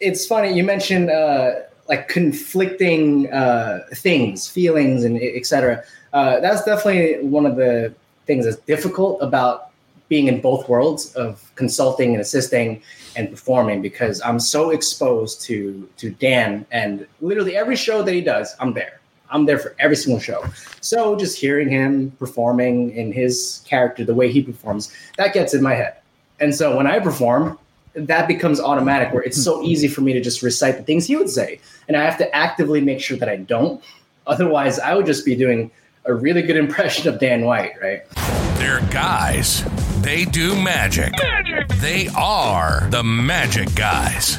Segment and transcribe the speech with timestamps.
[0.00, 1.52] it's funny you mentioned uh,
[1.88, 5.82] like conflicting uh, things, feelings, and etc.
[6.12, 7.92] Uh, that's definitely one of the
[8.26, 9.70] things that's difficult about
[10.08, 12.82] being in both worlds of consulting and assisting
[13.16, 18.20] and performing because I'm so exposed to to Dan and literally every show that he
[18.20, 19.00] does, I'm there.
[19.30, 20.42] I'm there for every single show.
[20.80, 25.62] So just hearing him performing in his character, the way he performs, that gets in
[25.62, 25.96] my head.
[26.40, 27.58] And so when I perform,
[28.06, 29.66] that becomes automatic where it's so hmm.
[29.66, 31.60] easy for me to just recite the things he would say.
[31.88, 33.82] And I have to actively make sure that I don't.
[34.26, 35.70] Otherwise, I would just be doing
[36.04, 38.02] a really good impression of Dan White, right?
[38.58, 39.64] They're guys.
[40.02, 41.12] They do magic.
[41.22, 41.68] magic.
[41.80, 44.36] They are the magic guys.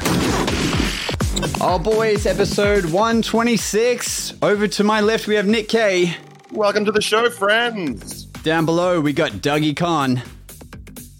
[1.60, 4.34] Oh, boys, episode 126.
[4.42, 6.16] Over to my left, we have Nick Kay.
[6.52, 8.24] Welcome to the show, friends.
[8.24, 10.22] Down below, we got Dougie Conn.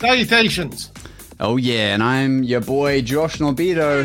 [0.00, 0.90] Salutations.
[1.42, 4.04] Oh, yeah, and I'm your boy, Josh Norbido.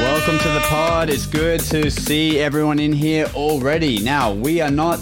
[0.00, 1.10] Welcome to the pod.
[1.10, 3.98] It's good to see everyone in here already.
[4.02, 5.00] Now, we are not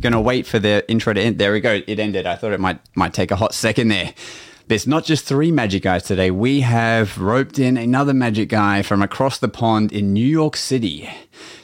[0.00, 1.38] gonna wait for the intro to end.
[1.38, 1.82] There we go.
[1.86, 2.26] It ended.
[2.26, 4.12] I thought it might might take a hot second there.
[4.66, 6.32] There's not just three magic guys today.
[6.32, 11.08] We have roped in another magic guy from across the pond in New York City.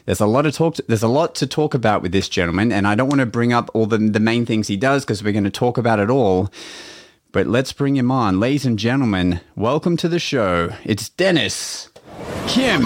[0.07, 0.77] There's a lot of talk.
[0.77, 3.27] To, there's a lot to talk about with this gentleman, and I don't want to
[3.27, 5.99] bring up all the the main things he does because we're going to talk about
[5.99, 6.53] it all.
[7.33, 9.41] But let's bring him on, ladies and gentlemen.
[9.57, 10.69] Welcome to the show.
[10.85, 11.89] It's Dennis
[12.47, 12.83] Kim.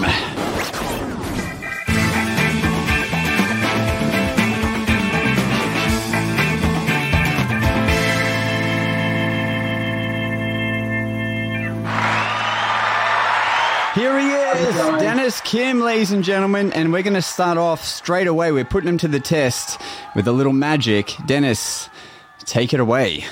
[13.95, 18.29] Here he is, Dennis Kim, ladies and gentlemen, and we're going to start off straight
[18.29, 18.53] away.
[18.53, 19.81] We're putting him to the test
[20.15, 21.15] with a little magic.
[21.27, 21.89] Dennis,
[22.45, 23.25] take it away.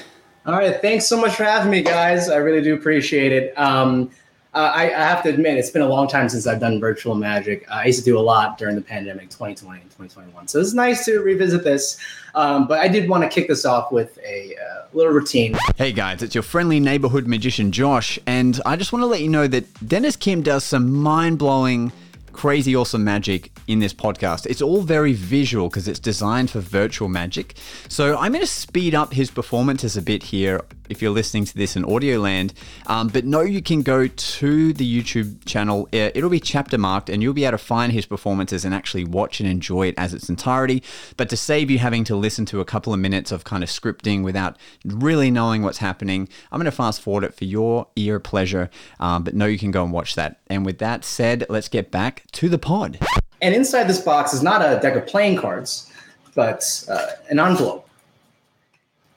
[0.47, 2.29] All right, thanks so much for having me, guys.
[2.29, 3.59] I really do appreciate it.
[3.59, 4.11] Um,
[4.53, 7.15] uh, I, I, have to admit, it's been a long time since I've done virtual
[7.15, 7.69] magic.
[7.69, 10.47] Uh, I used to do a lot during the pandemic, 2020 and 2021.
[10.47, 11.99] So it's nice to revisit this.
[12.35, 15.57] Um, but I did want to kick this off with a uh, little routine.
[15.77, 19.31] Hey guys, it's your friendly neighborhood magician Josh, and I just want to let you
[19.31, 21.91] know that Dennis Kim does some mind blowing
[22.35, 24.45] crazy awesome magic in this podcast.
[24.47, 27.55] It's all very visual because it's designed for virtual magic.
[27.89, 31.57] So I'm going to speed up his performances a bit here if you're listening to
[31.57, 32.53] this in audio land.
[32.87, 35.89] Um, but know you can go to the YouTube channel.
[35.93, 39.05] Uh, it'll be chapter marked and you'll be able to find his performances and actually
[39.05, 40.83] watch and enjoy it as its entirety.
[41.17, 43.71] But to save you having to listen to a couple of minutes of kind of
[43.71, 48.21] scripting without really knowing what's happening, I'm going to fast forward it for your ear
[48.21, 48.71] pleasure.
[49.01, 50.41] Um, but know you can go and watch that.
[50.49, 52.99] And with that said, let's get back to the pod.
[53.41, 55.91] And inside this box is not a deck of playing cards,
[56.35, 57.89] but uh, an envelope.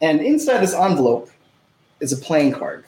[0.02, 1.30] And inside this envelope
[2.00, 2.86] is a playing card.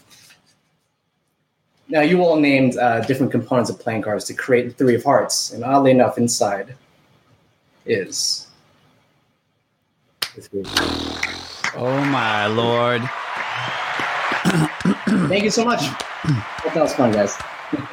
[1.87, 5.03] Now, you all named uh, different components of playing cards to create the Three of
[5.03, 6.75] Hearts, and oddly enough, inside
[7.85, 8.47] is
[11.75, 13.01] Oh my lord!
[15.27, 15.81] Thank you so much.
[16.63, 17.35] that was fun, guys.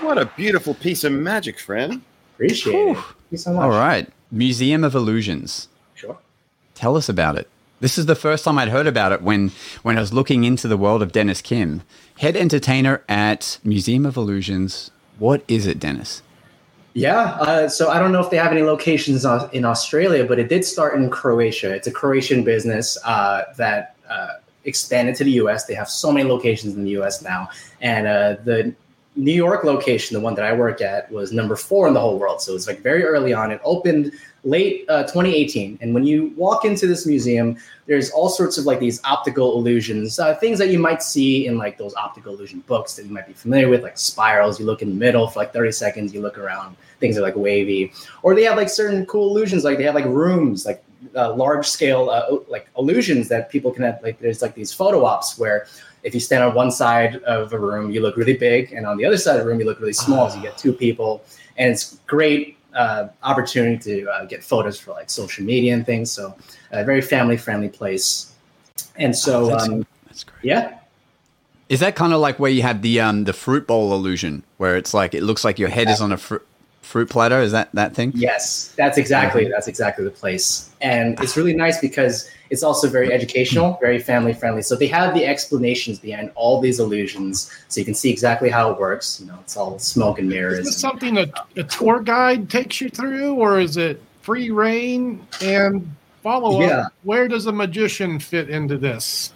[0.00, 2.02] What a beautiful piece of magic, friend.
[2.36, 2.90] Appreciate Whew.
[2.90, 2.94] it.
[2.94, 3.62] Thank you so much.
[3.62, 5.68] All right, Museum of Illusions.
[5.94, 6.18] Sure.
[6.74, 7.48] Tell us about it.
[7.80, 9.52] This is the first time I'd heard about it when,
[9.82, 11.82] when I was looking into the world of Dennis Kim,
[12.18, 14.90] head entertainer at Museum of Illusions.
[15.18, 16.22] What is it, Dennis?
[16.92, 20.48] Yeah, uh, so I don't know if they have any locations in Australia, but it
[20.48, 21.74] did start in Croatia.
[21.74, 24.28] It's a Croatian business uh, that uh,
[24.64, 25.66] expanded to the U.S.
[25.66, 27.22] They have so many locations in the U.S.
[27.22, 27.50] now,
[27.82, 28.74] and uh, the
[29.16, 32.18] New York location, the one that I work at, was number four in the whole
[32.18, 32.40] world.
[32.42, 33.50] So it's like very early on.
[33.50, 34.12] It opened
[34.44, 35.78] late uh, 2018.
[35.80, 37.56] And when you walk into this museum,
[37.86, 41.58] there's all sorts of like these optical illusions, uh, things that you might see in
[41.58, 44.60] like those optical illusion books that you might be familiar with, like spirals.
[44.60, 47.36] You look in the middle for like 30 seconds, you look around, things are like
[47.36, 47.92] wavy.
[48.22, 51.66] Or they have like certain cool illusions, like they have like rooms, like uh, large
[51.66, 54.00] scale uh, like illusions that people can have.
[54.02, 55.66] Like there's like these photo ops where
[56.02, 58.96] if you stand on one side of a room, you look really big, and on
[58.96, 60.30] the other side of the room, you look really small.
[60.30, 61.24] So you get two people,
[61.56, 66.10] and it's great uh, opportunity to uh, get photos for like social media and things.
[66.10, 66.36] So
[66.70, 68.32] a very family friendly place.
[68.96, 70.44] And so, oh, that's, um, that's great.
[70.44, 70.78] Yeah.
[71.68, 74.76] Is that kind of like where you had the um, the fruit bowl illusion, where
[74.76, 76.46] it's like it looks like your head is on a fruit
[76.86, 77.40] fruit platter?
[77.40, 78.12] Is that that thing?
[78.14, 79.50] Yes, that's exactly mm-hmm.
[79.50, 84.32] that's exactly the place, and it's really nice because it's also very educational, very family
[84.32, 84.62] friendly.
[84.62, 88.70] So they have the explanations behind all these illusions, so you can see exactly how
[88.70, 89.20] it works.
[89.20, 90.60] You know, it's all smoke and mirrors.
[90.60, 95.26] Is this something a, a tour guide takes you through, or is it free reign
[95.42, 95.90] and
[96.22, 96.68] follow up?
[96.68, 96.86] Yeah.
[97.02, 99.32] Where does a magician fit into this?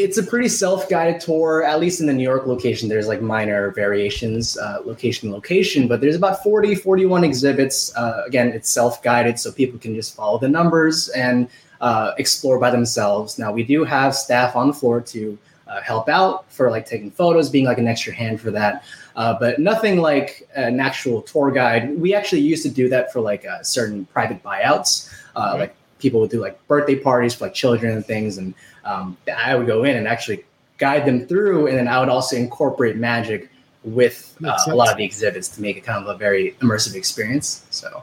[0.00, 3.70] It's a pretty self-guided tour at least in the new york location there's like minor
[3.72, 7.94] variations uh, location location but there's about 40 41 exhibits.
[7.96, 11.48] Uh, again it's self-guided so people can just follow the numbers and
[11.80, 13.38] uh, explore by themselves.
[13.38, 17.10] Now we do have staff on the floor to uh, help out for like taking
[17.10, 18.84] photos being like an extra hand for that.
[19.16, 21.98] Uh, but nothing like an actual tour guide.
[21.98, 25.10] We actually used to do that for like uh, certain private buyouts.
[25.34, 28.54] Like people would do like birthday parties for like children and things and
[28.84, 30.44] um, I would go in and actually
[30.78, 33.50] guide them through, and then I would also incorporate magic
[33.84, 36.94] with uh, a lot of the exhibits to make it kind of a very immersive
[36.94, 37.64] experience.
[37.70, 38.02] So,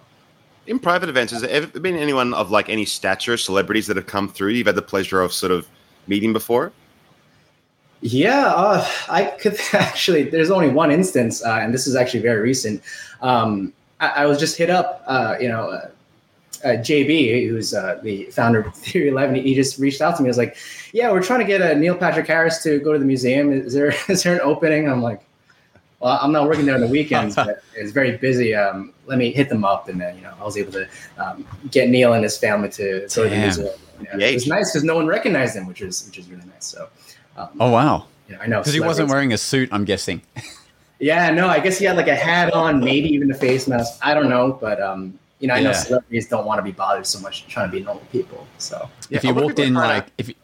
[0.66, 4.08] in private events, has there ever been anyone of like any stature, celebrities that have
[4.08, 4.50] come through?
[4.50, 5.68] You've had the pleasure of sort of
[6.08, 6.72] meeting before.
[8.02, 10.24] Yeah, uh, I could actually.
[10.24, 12.82] There's only one instance, uh, and this is actually very recent.
[13.22, 15.82] Um, I, I, was just hit up, uh, you know,
[16.64, 20.28] uh, JB, who's uh, the founder of Theory 11, he just reached out to me.
[20.28, 20.58] He was like,
[20.94, 23.52] "Yeah, we're trying to get a uh, Neil Patrick Harris to go to the museum.
[23.52, 25.22] Is there is there an opening?" I'm like,
[26.00, 28.56] "Well, I'm not working there on the weekends, but it's very busy.
[28.56, 30.88] Um, let me hit them up." And then you know, I was able to
[31.18, 33.70] um, get Neil and his family to go to the museum.
[34.00, 36.66] It was nice because no one recognized him, which is which is really nice.
[36.66, 36.88] So,
[37.36, 39.70] um, oh wow, yeah, I know because he wasn't wearing a suit.
[39.72, 40.22] I'm guessing.
[41.00, 44.00] yeah, no, I guess he had like a hat on, maybe even a face mask.
[44.02, 45.68] I don't know, but um, you know, I yeah.
[45.68, 48.48] know celebrities don't want to be bothered so much trying to be normal people.
[48.58, 50.36] So if you walked in like to, if you,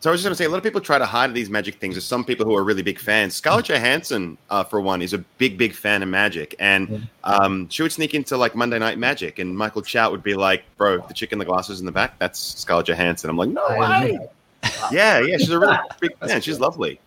[0.00, 1.50] so I was just going to say, a lot of people try to hide these
[1.50, 1.94] magic things.
[1.94, 3.34] There's some people who are really big fans.
[3.34, 7.82] Scarlett Johansson, uh, for one, is a big, big fan of magic, and um, she
[7.82, 11.12] would sneak into like Monday Night Magic, and Michael Chaut would be like, "Bro, the
[11.12, 14.18] chick in the glasses in the back, that's Scarlett Johansson." I'm like, "No way!"
[14.90, 16.40] yeah, yeah, she's a really big fan.
[16.40, 16.98] She's lovely.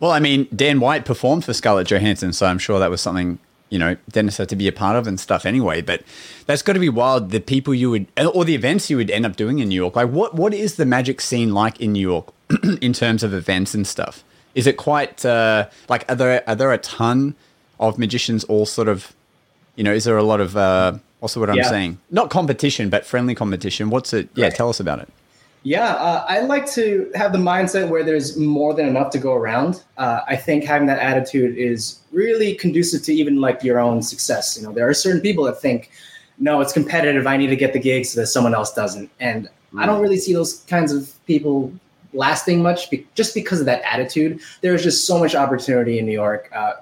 [0.00, 3.38] Well, I mean, Dan White performed for Scarlett Johansson, so I'm sure that was something
[3.68, 5.82] you know Dennis had to be a part of and stuff anyway.
[5.82, 6.02] But
[6.46, 7.30] that's got to be wild.
[7.30, 9.96] The people you would or the events you would end up doing in New York.
[9.96, 12.32] Like what what is the magic scene like in New York
[12.80, 14.24] in terms of events and stuff?
[14.54, 17.34] Is it quite uh, like are there are there a ton
[17.78, 19.12] of magicians all sort of
[19.74, 23.04] you know is there a lot of uh, also what I'm saying not competition but
[23.04, 23.90] friendly competition?
[23.90, 24.28] What's it?
[24.34, 24.54] Yeah, right.
[24.54, 25.08] tell us about it.
[25.66, 29.34] Yeah, uh, I like to have the mindset where there's more than enough to go
[29.34, 29.82] around.
[29.96, 34.56] Uh, I think having that attitude is really conducive to even like your own success.
[34.56, 35.90] You know, there are certain people that think,
[36.38, 37.26] no, it's competitive.
[37.26, 39.10] I need to get the gigs so that someone else doesn't.
[39.18, 39.82] And mm.
[39.82, 41.72] I don't really see those kinds of people
[42.12, 44.38] lasting much be- just because of that attitude.
[44.60, 46.48] There's just so much opportunity in New York.
[46.54, 46.74] Uh,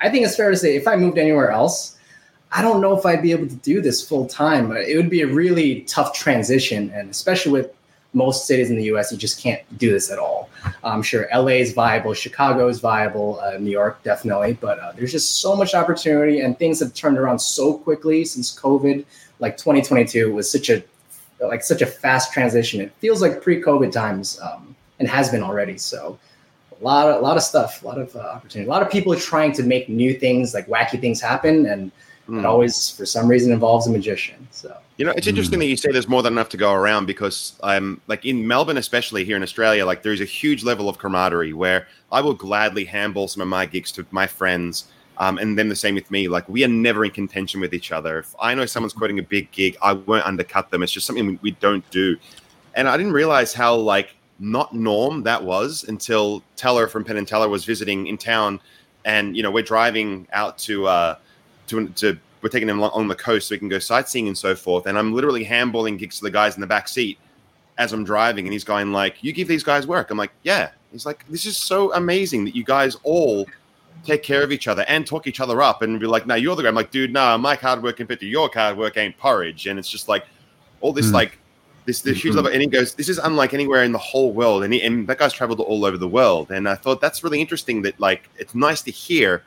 [0.00, 1.98] I think it's fair to say if I moved anywhere else,
[2.52, 4.72] I don't know if I'd be able to do this full time.
[4.72, 7.70] It would be a really tough transition, and especially with
[8.12, 10.50] most cities in the US, you just can't do this at all.
[10.82, 15.12] I'm sure LA is viable, Chicago is viable, uh, New York definitely, but uh, there's
[15.12, 19.04] just so much opportunity and things have turned around so quickly since COVID.
[19.38, 20.82] Like 2022 was such a
[21.40, 22.80] like such a fast transition.
[22.80, 25.78] It feels like pre-COVID times um, and has been already.
[25.78, 26.18] So
[26.78, 28.68] a lot of a lot of stuff, a lot of uh, opportunity.
[28.68, 31.90] A lot of people are trying to make new things, like wacky things happen, and
[32.30, 32.38] mm.
[32.38, 34.46] it always, for some reason, involves a magician.
[34.50, 35.62] So you know, it's interesting mm.
[35.62, 38.76] that you say there's more than enough to go around because I'm like in Melbourne,
[38.76, 42.84] especially here in Australia, like there's a huge level of camaraderie where I will gladly
[42.84, 44.88] handball some of my gigs to my friends.
[45.16, 46.28] Um, and then the same with me.
[46.28, 48.18] Like we are never in contention with each other.
[48.18, 50.82] If I know someone's quoting a big gig, I won't undercut them.
[50.82, 52.16] It's just something we, we don't do.
[52.74, 57.28] And I didn't realize how like not norm that was until Teller from Penn and
[57.28, 58.60] Teller was visiting in town,
[59.04, 61.16] and you know we're driving out to uh,
[61.70, 64.54] to to we're taking him on the coast so we can go sightseeing and so
[64.54, 64.86] forth.
[64.86, 67.18] And I'm literally handballing gigs to the guys in the back seat
[67.78, 70.70] as I'm driving, and he's going like, "You give these guys work." I'm like, "Yeah."
[70.92, 73.46] He's like, "This is so amazing that you guys all
[74.04, 76.56] take care of each other and talk each other up and be like, no, you're
[76.56, 79.16] the guy." I'm like, "Dude, no, my hard work compared to your hard work ain't
[79.18, 80.26] porridge." And it's just like
[80.80, 81.14] all this mm.
[81.14, 81.38] like
[81.84, 82.36] this this huge mm-hmm.
[82.36, 82.52] level.
[82.52, 85.18] And he goes, "This is unlike anywhere in the whole world." And, he, and that
[85.18, 86.50] guy's traveled all over the world.
[86.50, 87.82] And I thought that's really interesting.
[87.82, 89.44] That like it's nice to hear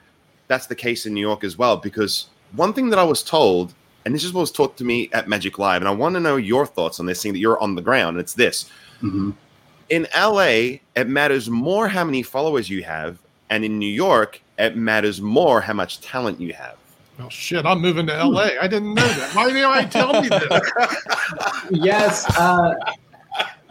[0.47, 3.73] that's the case in New York as well because one thing that I was told,
[4.05, 6.19] and this is what was taught to me at Magic Live, and I want to
[6.19, 8.17] know your thoughts on this thing that you're on the ground.
[8.17, 8.69] And it's this:
[9.01, 9.31] mm-hmm.
[9.89, 13.17] in LA, it matters more how many followers you have,
[13.49, 16.77] and in New York, it matters more how much talent you have.
[17.19, 17.65] Oh shit!
[17.65, 18.49] I'm moving to LA.
[18.59, 19.35] I didn't know that.
[19.35, 20.71] Why didn't I tell me this?
[21.71, 22.73] yes, uh,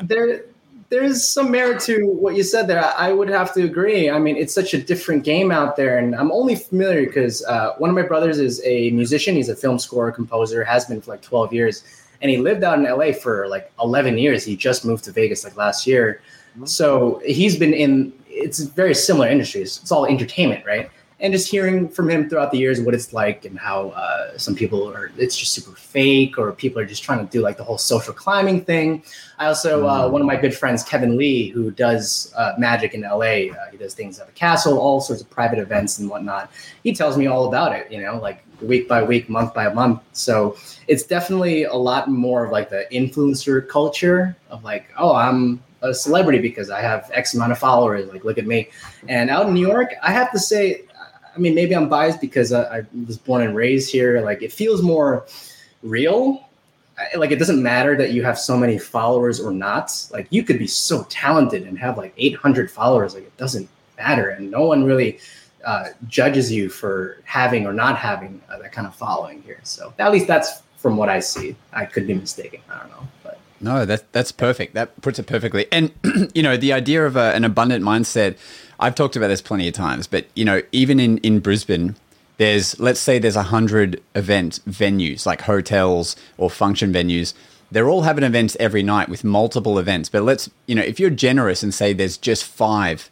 [0.02, 0.44] there
[0.92, 2.84] there's some merit to what you said there.
[2.84, 4.10] I would have to agree.
[4.10, 7.72] I mean, it's such a different game out there, and I'm only familiar because uh,
[7.78, 9.34] one of my brothers is a musician.
[9.34, 11.82] He's a film score, composer, has been for like 12 years,
[12.20, 14.44] and he lived out in LA for like 11 years.
[14.44, 16.20] He just moved to Vegas like last year,
[16.50, 16.66] mm-hmm.
[16.66, 18.12] so he's been in.
[18.28, 19.80] It's very similar industries.
[19.80, 20.90] It's all entertainment, right?
[21.22, 24.54] And just hearing from him throughout the years what it's like and how uh, some
[24.54, 27.64] people are it's just super fake or people are just trying to do like the
[27.64, 29.02] whole social climbing thing
[29.38, 33.02] i also uh, one of my good friends kevin lee who does uh, magic in
[33.02, 36.50] la uh, he does things at the castle all sorts of private events and whatnot
[36.82, 40.00] he tells me all about it you know like week by week month by month
[40.12, 40.56] so
[40.88, 45.92] it's definitely a lot more of like the influencer culture of like oh i'm a
[45.92, 48.08] celebrity because I have X amount of followers.
[48.08, 48.68] Like, look at me.
[49.08, 50.82] And out in New York, I have to say,
[51.34, 54.20] I mean, maybe I'm biased because I, I was born and raised here.
[54.20, 55.26] Like, it feels more
[55.82, 56.48] real.
[57.16, 59.90] Like, it doesn't matter that you have so many followers or not.
[60.12, 63.14] Like, you could be so talented and have like 800 followers.
[63.14, 64.30] Like, it doesn't matter.
[64.30, 65.18] And no one really
[65.64, 69.60] uh, judges you for having or not having uh, that kind of following here.
[69.62, 71.56] So, at least that's from what I see.
[71.72, 72.60] I could be mistaken.
[72.68, 73.08] I don't know.
[73.22, 74.74] But no, that's that's perfect.
[74.74, 75.66] That puts it perfectly.
[75.72, 75.92] And
[76.34, 78.36] you know, the idea of a, an abundant mindset.
[78.82, 81.94] I've talked about this plenty of times, but you know, even in in Brisbane,
[82.36, 87.32] there's let's say there's a hundred event venues like hotels or function venues.
[87.70, 90.08] They're all having events every night with multiple events.
[90.08, 93.08] But let's you know, if you're generous and say there's just five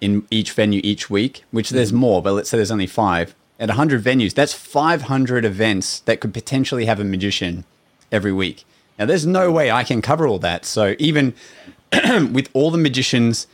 [0.00, 1.98] in each venue each week, which there's mm-hmm.
[1.98, 6.32] more, but let's say there's only five at 100 venues, that's 500 events that could
[6.32, 7.64] potentially have a magician
[8.12, 8.64] every week.
[8.98, 10.64] Now, there's no way I can cover all that.
[10.64, 11.34] So, even
[12.32, 13.48] with all the magicians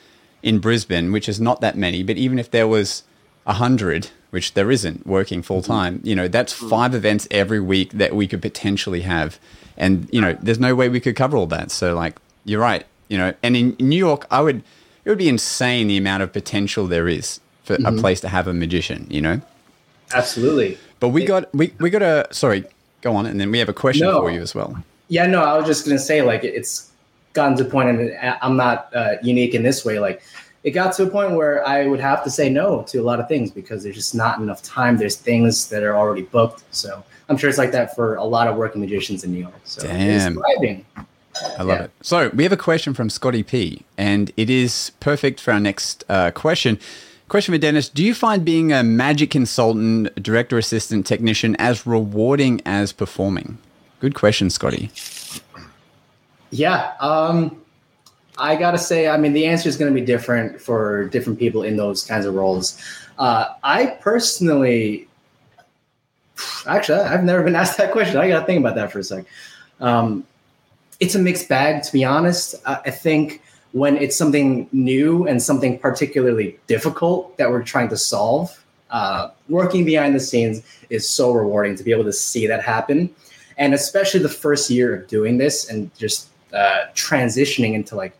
[0.44, 3.02] in Brisbane, which is not that many, but even if there was
[3.46, 5.72] a hundred, which there isn't working full mm-hmm.
[5.72, 6.68] time, you know, that's mm.
[6.70, 9.38] five events every week that we could potentially have.
[9.76, 11.70] And, you know, there's no way we could cover all that.
[11.70, 14.62] So, like, you're right, you know, and in New York, I would,
[15.04, 17.98] it would be insane the amount of potential there is for mm-hmm.
[17.98, 19.40] a place to have a magician, you know?
[20.14, 20.78] Absolutely.
[21.00, 22.64] But we got, we, we got a, sorry,
[23.00, 23.26] go on.
[23.26, 24.20] And then we have a question no.
[24.20, 24.82] for you as well.
[25.08, 26.90] Yeah, no, I was just gonna say like it's
[27.34, 29.98] gotten to a point, and I'm not uh, unique in this way.
[29.98, 30.22] Like
[30.62, 33.20] it got to a point where I would have to say no to a lot
[33.20, 34.96] of things because there's just not enough time.
[34.96, 36.64] There's things that are already booked.
[36.70, 39.54] So I'm sure it's like that for a lot of working magicians in New York.
[39.64, 40.42] So Damn.
[41.58, 41.84] I love yeah.
[41.84, 41.90] it.
[42.00, 46.04] So we have a question from Scotty P, and it is perfect for our next
[46.08, 46.78] uh, question.
[47.28, 52.62] Question for Dennis: Do you find being a magic consultant, director, assistant, technician as rewarding
[52.64, 53.58] as performing?
[53.98, 54.90] Good question, Scotty.
[56.54, 56.92] Yeah.
[57.00, 57.60] Um,
[58.38, 61.36] I got to say, I mean, the answer is going to be different for different
[61.36, 62.80] people in those kinds of roles.
[63.18, 65.08] Uh, I personally,
[66.66, 68.18] actually, I've never been asked that question.
[68.18, 69.24] I got to think about that for a sec.
[69.80, 70.24] Um,
[71.00, 72.54] it's a mixed bag, to be honest.
[72.64, 73.42] I, I think
[73.72, 79.84] when it's something new and something particularly difficult that we're trying to solve, uh, working
[79.84, 83.12] behind the scenes is so rewarding to be able to see that happen
[83.56, 88.16] and especially the first year of doing this and just uh, transitioning into like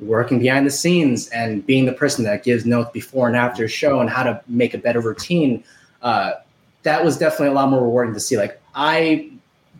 [0.00, 3.68] working behind the scenes and being the person that gives notes before and after a
[3.68, 5.62] show and how to make a better routine
[6.02, 6.32] uh,
[6.84, 8.36] that was definitely a lot more rewarding to see.
[8.36, 9.30] Like i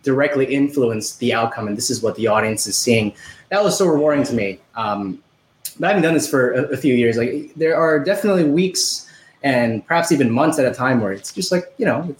[0.03, 3.13] directly influenced the outcome and this is what the audience is seeing.
[3.49, 4.59] That was so rewarding to me.
[4.75, 5.21] Um,
[5.79, 7.17] but i haven't done this for a, a few years.
[7.17, 9.09] Like there are definitely weeks
[9.43, 12.15] and perhaps even months at a time where it's just like you know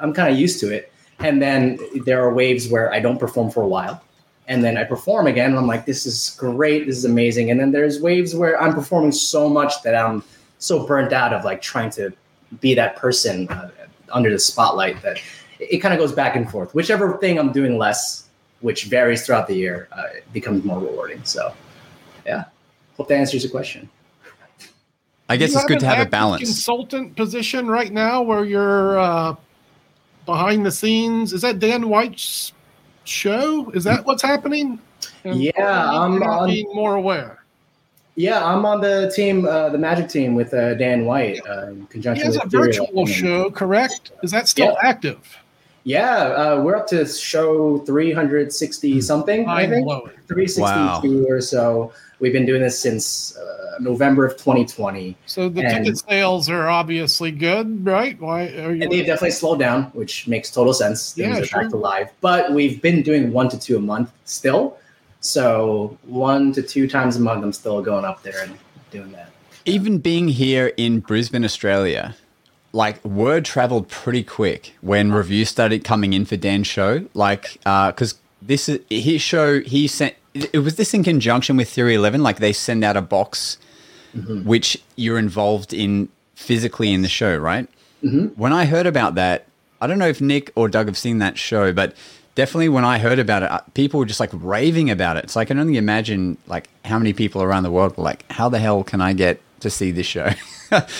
[0.00, 0.92] i'm kind of used to it.
[1.20, 4.02] And then there are waves where I don't perform for a while.
[4.46, 7.50] And then I perform again, and I'm like, this is great, this is amazing.
[7.50, 10.22] And then there's waves where I'm performing so much that I'm
[10.58, 12.12] so burnt out of like trying to
[12.60, 13.70] be that person uh,
[14.12, 15.16] under the spotlight that
[15.60, 16.74] it, it kind of goes back and forth.
[16.74, 18.28] Whichever thing I'm doing less,
[18.60, 21.24] which varies throughout the year, uh, becomes more rewarding.
[21.24, 21.54] So,
[22.26, 22.44] yeah,
[22.96, 23.88] hope that answers your question.
[25.28, 26.42] I guess it's good to have a balance.
[26.42, 29.36] Consultant position right now, where you're uh,
[30.26, 31.32] behind the scenes.
[31.32, 32.52] Is that Dan White's
[33.04, 33.70] show?
[33.70, 34.78] Is that what's happening?
[35.24, 37.44] And yeah, I'm on, being more aware.
[38.16, 41.86] Yeah, I'm on the team, uh, the Magic team with uh, Dan White uh, in
[41.86, 42.30] conjunction.
[42.30, 44.12] He has a virtual show, correct?
[44.22, 44.88] Is that still yeah.
[44.88, 45.38] active?
[45.82, 49.46] Yeah, uh, we're up to show 360 something.
[49.48, 49.86] I think
[50.28, 51.02] 362 wow.
[51.28, 51.92] or so.
[52.24, 55.14] We've been doing this since uh, November of 2020.
[55.26, 58.18] So the and, ticket sales are obviously good, right?
[58.18, 58.88] Why are you?
[58.88, 61.12] They definitely slowed down, which makes total sense.
[61.12, 61.60] Things yeah, are sure.
[61.60, 64.78] back to live, but we've been doing one to two a month still.
[65.20, 68.56] So one to two times a month, I'm still going up there and
[68.90, 69.28] doing that.
[69.66, 72.16] Even being here in Brisbane, Australia,
[72.72, 77.06] like word traveled pretty quick when reviews started coming in for Dan's show.
[77.12, 81.68] Like, because uh, this is his show, he sent it was this in conjunction with
[81.68, 83.58] Theory 11 like they send out a box
[84.16, 84.46] mm-hmm.
[84.46, 87.68] which you're involved in physically in the show, right?
[88.02, 88.26] Mm-hmm.
[88.40, 89.46] When I heard about that,
[89.80, 91.94] I don't know if Nick or Doug have seen that show, but
[92.34, 95.30] definitely when I heard about it, uh, people were just like raving about it.
[95.30, 98.48] So I can only imagine like how many people around the world were like, how
[98.48, 100.30] the hell can I get to see this show.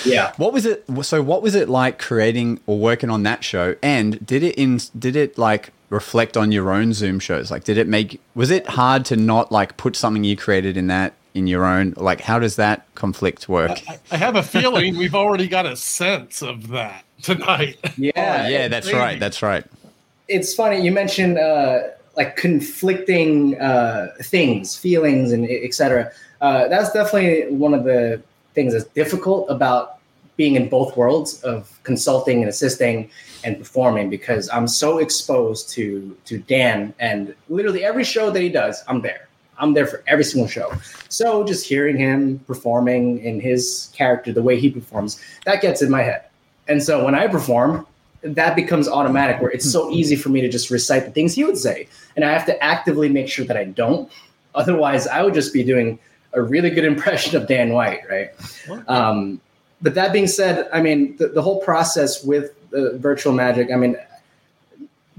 [0.04, 0.32] Yeah.
[0.36, 0.84] What was it?
[1.02, 3.74] So, what was it like creating or working on that show?
[3.82, 4.78] And did it in?
[4.96, 7.50] Did it like reflect on your own Zoom shows?
[7.50, 8.20] Like, did it make?
[8.34, 11.94] Was it hard to not like put something you created in that in your own?
[11.96, 13.80] Like, how does that conflict work?
[13.88, 17.78] I, I have a feeling we've already got a sense of that tonight.
[17.96, 18.48] Yeah.
[18.48, 18.98] yeah, that's crazy.
[18.98, 19.20] right.
[19.20, 19.64] That's right.
[20.28, 21.80] it's funny you mentioned uh,
[22.16, 26.10] like conflicting uh, things feelings and etc
[26.40, 28.20] uh, that's definitely one of the
[28.54, 29.93] things that's difficult about
[30.36, 33.10] being in both worlds of consulting and assisting
[33.44, 38.48] and performing because i'm so exposed to to dan and literally every show that he
[38.48, 39.28] does i'm there.
[39.58, 40.72] I'm there for every single show.
[41.08, 45.90] So just hearing him performing in his character the way he performs that gets in
[45.90, 46.24] my head.
[46.68, 47.86] And so when i perform
[48.22, 51.44] that becomes automatic where it's so easy for me to just recite the things he
[51.44, 51.88] would say.
[52.16, 54.10] And i have to actively make sure that i don't.
[54.54, 55.98] Otherwise i would just be doing
[56.32, 58.30] a really good impression of dan white right?
[58.88, 59.40] Um,
[59.84, 63.76] but that being said i mean the, the whole process with the virtual magic i
[63.76, 63.96] mean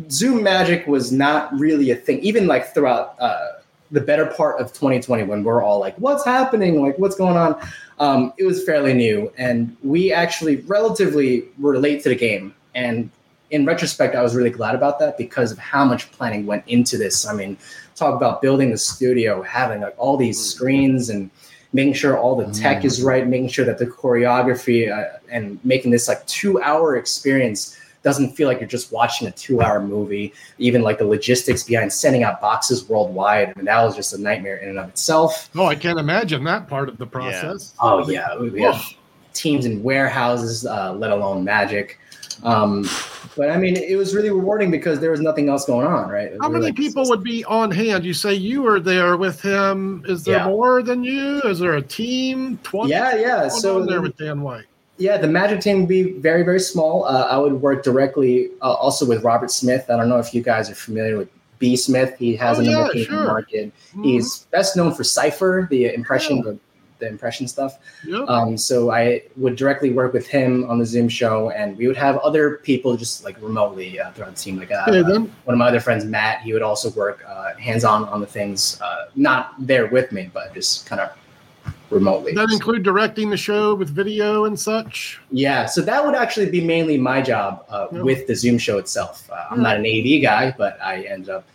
[0.09, 3.53] zoom magic was not really a thing even like throughout uh,
[3.91, 6.81] the better part of 2020 when we're all like what's happening?
[6.81, 7.55] Like what's going on?
[7.99, 12.53] Um, it was fairly new and we actually relatively were late to the game.
[12.73, 13.09] And
[13.51, 16.97] in retrospect i was really glad about that because of how much planning went into
[16.97, 17.27] this.
[17.27, 17.57] I mean
[17.95, 21.29] talk about building the studio having like all these screens and
[21.75, 25.91] making sure all the tech is right making sure that the choreography uh, and making
[25.91, 30.31] this like two hour experience doesn't feel like you're just watching a two hour movie.
[30.59, 34.21] Even like the logistics behind sending out boxes worldwide I mean, that was just a
[34.21, 35.49] nightmare in and of itself.
[35.55, 37.73] Oh, I can't imagine that part of the process.
[37.81, 38.81] Oh yeah, we have
[39.33, 41.99] teams in warehouses, uh, let alone Magic.
[42.43, 42.87] Um,
[43.37, 46.31] but I mean, it was really rewarding because there was nothing else going on, right?
[46.41, 48.05] How many like- people would be on hand?
[48.05, 50.03] You say you were there with him.
[50.07, 50.47] Is there Yeah.
[50.47, 51.41] more than you?
[51.41, 52.59] Is there a team?
[52.63, 53.47] 20 Yeah, yeah.
[53.47, 54.65] So there with Dan White.
[54.97, 57.03] Yeah, the Magic team would be very, very small.
[57.05, 59.85] Uh, I would work directly uh, also with Robert Smith.
[59.89, 61.27] I don't know if you guys are familiar with
[61.59, 61.75] B.
[61.75, 62.15] Smith.
[62.17, 63.17] He has Oh, an yeah, number in sure.
[63.21, 63.71] the market.
[63.95, 64.05] Mhm.
[64.05, 66.43] He's best known for Cipher, the impression, Yeah.
[66.43, 66.57] the,
[66.99, 67.79] the impression stuff.
[68.05, 68.29] Yep.
[68.29, 71.97] Um, so I would directly work with him on the Zoom show, and we would
[71.97, 74.57] have other people just like remotely uh, throughout the team.
[74.57, 78.21] Like uh, one of my other friends, Matt, he would also work uh, hands-on on
[78.21, 81.11] the things, uh, not there with me, but just kind of
[81.89, 82.33] remotely.
[82.33, 85.19] Does that include directing the show with video and such?
[85.31, 88.01] Yeah, so that would actually be mainly my job uh, Yeah.
[88.01, 89.29] with the Zoom show itself.
[89.29, 91.45] Uh, I'm not an AV guy, but I ended up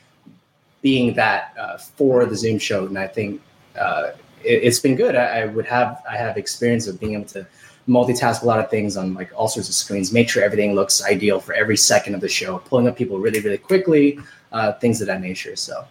[0.82, 3.40] being that uh, for the Zoom show, and I think
[3.78, 4.10] uh,
[4.44, 5.14] it, it's been good.
[5.16, 7.46] I, I would have I have experience of being able to
[7.88, 11.02] multitask a lot of things on like all sorts of screens, make sure everything looks
[11.04, 14.18] ideal for every second of the show, pulling up people really really quickly,
[14.52, 15.56] uh, things of that nature.
[15.56, 15.84] So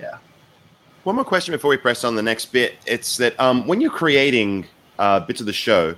[0.00, 0.18] yeah.
[1.04, 2.74] One more question before we press on the next bit.
[2.84, 4.66] It's that um, when you're creating
[4.98, 5.94] uh, bits of the show,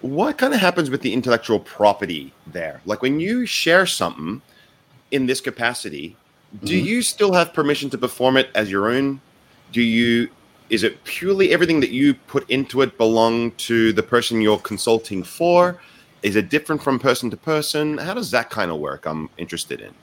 [0.00, 2.80] what kind of happens with the intellectual property there?
[2.86, 4.40] Like when you share something
[5.10, 6.16] in this capacity,
[6.64, 6.84] do Mhm.
[6.86, 9.20] you still have permission to perform it as your own?
[9.72, 10.30] Do you?
[10.70, 15.22] Is it purely everything that you put into it belong to the person you're consulting
[15.22, 15.80] for?
[16.22, 17.98] Is it different from person to person?
[17.98, 19.06] How does that kind of work?
[19.06, 19.94] I'm interested in.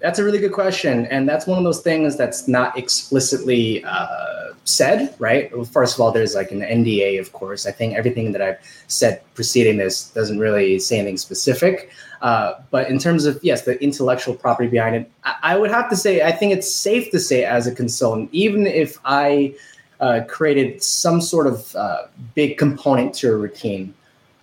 [0.00, 4.52] That's a really good question, and that's one of those things that's not explicitly uh,
[4.64, 5.50] said, right?
[5.56, 7.66] Well, first of all, there's like an NDA, of course.
[7.66, 11.90] I think everything that I've said preceding this doesn't really say anything specific.
[12.20, 15.88] Uh, but in terms of yes, the intellectual property behind it, I, I would have
[15.90, 19.54] to say I think it's safe to say as a consultant, even if I
[20.00, 22.02] uh, created some sort of uh,
[22.34, 23.94] big component to a routine,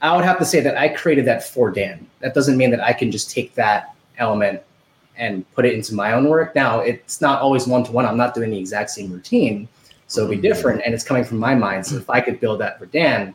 [0.02, 2.06] I would have to say that I created that for Dan.
[2.20, 4.62] That doesn't mean that I can just take that element
[5.16, 6.56] and put it into my own work.
[6.56, 8.06] Now, it's not always one to one.
[8.06, 9.68] I'm not doing the exact same routine.
[10.08, 11.86] So it'll be different and it's coming from my mind.
[11.86, 13.34] So if I could build that for Dan,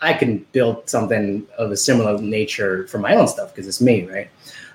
[0.00, 4.04] I can build something of a similar nature for my own stuff because it's me,
[4.10, 4.28] right?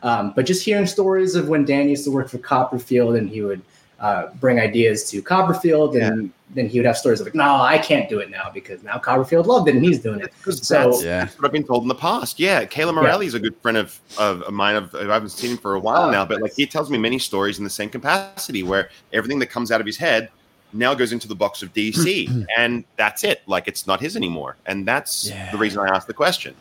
[0.04, 3.42] Um, but just hearing stories of when Dan used to work for Copperfield and he
[3.42, 3.62] would
[4.00, 7.78] uh, bring ideas to Copperfield and then he would have stories of like, no, I
[7.78, 10.32] can't do it now because now Copperfield loved it and he's doing it.
[10.38, 11.20] Because So- that's, Yeah.
[11.26, 12.40] that's what I've been told in the past.
[12.40, 14.76] Yeah, Kayla Morelli is a good friend of, of, of mine.
[14.76, 16.98] Of, I haven't seen him for a while Oh, now, but like he tells me
[16.98, 20.30] many stories in the same capacity where everything that comes out of his head
[20.74, 23.42] now goes into the box of DC, and that's it.
[23.48, 25.52] Like it's not his anymore, and that's Yeah.
[25.52, 26.54] the reason I asked the question.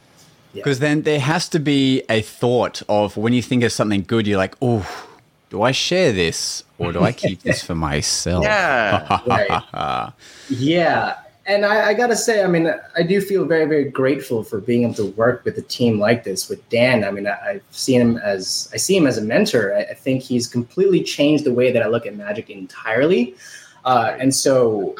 [0.55, 4.27] Because then there has to be a thought of when you think of something good,
[4.27, 4.89] you're like, oh,
[5.51, 8.45] do I share this or do I keep this for myself?
[8.47, 10.11] Yeah.
[10.49, 11.17] Yeah.
[11.47, 14.61] And I, I got to say, I mean, I do feel very, very grateful for
[14.61, 17.05] being able to work with a team like this with Dan.
[17.05, 19.75] I mean, I, I've seen him as, I see him as a mentor.
[19.77, 23.37] I, I think he's completely changed the way that I look at magic entirely.
[23.85, 24.97] Uh, and so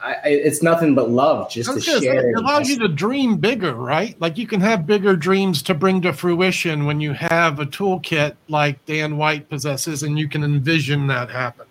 [0.00, 2.30] I, it's nothing but love just to say, share.
[2.30, 4.18] it allows you to dream bigger, right?
[4.20, 8.36] Like you can have bigger dreams to bring to fruition when you have a toolkit
[8.48, 11.66] like Dan White possesses, and you can envision that happen.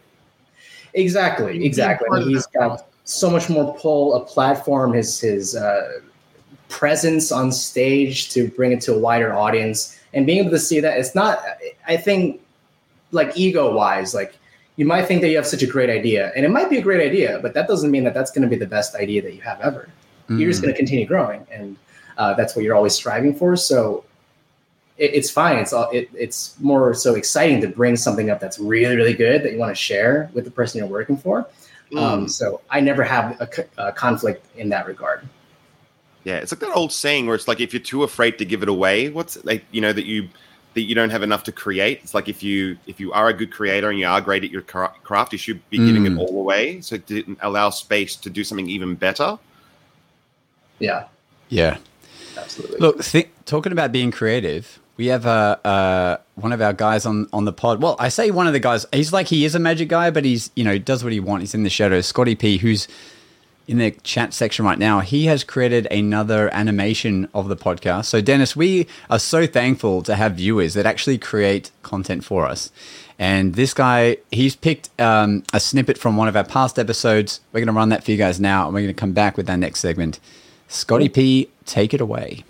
[0.94, 2.26] Exactly, exactly.
[2.26, 6.00] He's got so much more pull, a platform, his his uh,
[6.68, 10.82] presence on stage to bring it to a wider audience, and being able to see
[10.82, 11.42] that it's not.
[11.88, 12.42] I think,
[13.12, 14.37] like ego wise, like
[14.78, 16.82] you might think that you have such a great idea, and it might be a
[16.82, 19.34] great idea, but that doesn't mean that that's going to be the best idea that
[19.34, 19.90] you have ever.
[20.30, 20.64] You're just Mm.
[20.64, 21.76] going to continue growing, and
[22.18, 23.56] uh, that's what you're always striving for.
[23.58, 24.04] So.
[24.98, 25.58] It, it's fine.
[25.60, 25.92] It's all.
[25.92, 29.60] It, it's more so exciting to bring something up that's really, really good that you
[29.60, 31.46] want to share with the person you're working for.
[31.92, 32.02] Mm.
[32.02, 33.48] Um, so I never have a,
[33.90, 35.22] a conflict in that regard.
[36.24, 38.64] Yeah, it's like that old saying where it's like if you're too afraid to give
[38.64, 40.30] it away, what's like you know that you
[40.78, 42.00] that you don't have enough to create.
[42.04, 44.52] It's like if you if you are a good creator and you are great at
[44.52, 46.20] your craft, you should be giving it Mm.
[46.20, 49.38] all away so to allow space to do something even better.
[50.80, 51.06] Yeah,
[51.50, 51.78] Yeah.
[52.38, 52.78] absolutely.
[52.80, 57.28] Look, th- talking about being creative, we have uh, uh, one of our guys on,
[57.34, 57.82] on the pod.
[57.82, 58.86] Well, I say one of the guys.
[58.94, 61.42] He's like he is a magic guy, but he's you know does what he wants.
[61.44, 62.06] He's in the shadows.
[62.08, 62.88] Scotty P, who's
[63.68, 68.06] in the chat section right now, he has created another animation of the podcast.
[68.06, 72.72] So, Dennis, we are so thankful to have viewers that actually create content for us.
[73.20, 77.42] And this guy, he's picked um, a snippet from one of our past episodes.
[77.52, 79.36] We're going to run that for you guys now, and we're going to come back
[79.36, 80.20] with our next segment.
[80.70, 82.46] Scotty P, take it away.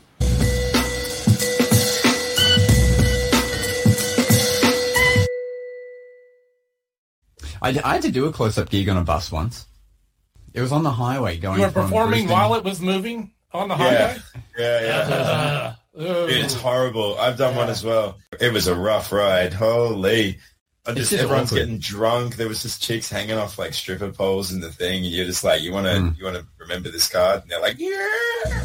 [7.60, 9.66] I, I had to do a close-up gig on a bus once.
[10.58, 11.60] It was on the highway going.
[11.60, 14.22] You were performing Brisbane- while it was moving on the Yeah, highway.
[14.58, 15.14] yeah, yeah.
[15.16, 15.74] Uh,
[16.30, 17.16] It's horrible.
[17.20, 18.18] I've done one as well.
[18.40, 19.54] It was a rough ride.
[19.54, 20.40] Holy.
[20.88, 21.60] I It's just, just everyone's awkward.
[21.60, 22.36] getting drunk.
[22.38, 25.44] There was just chicks hanging off like stripper poles in the thing, and you're just
[25.44, 26.18] like, you want to, Mm.
[26.18, 27.42] you want to remember this card?
[27.44, 28.64] And they're like, yeah.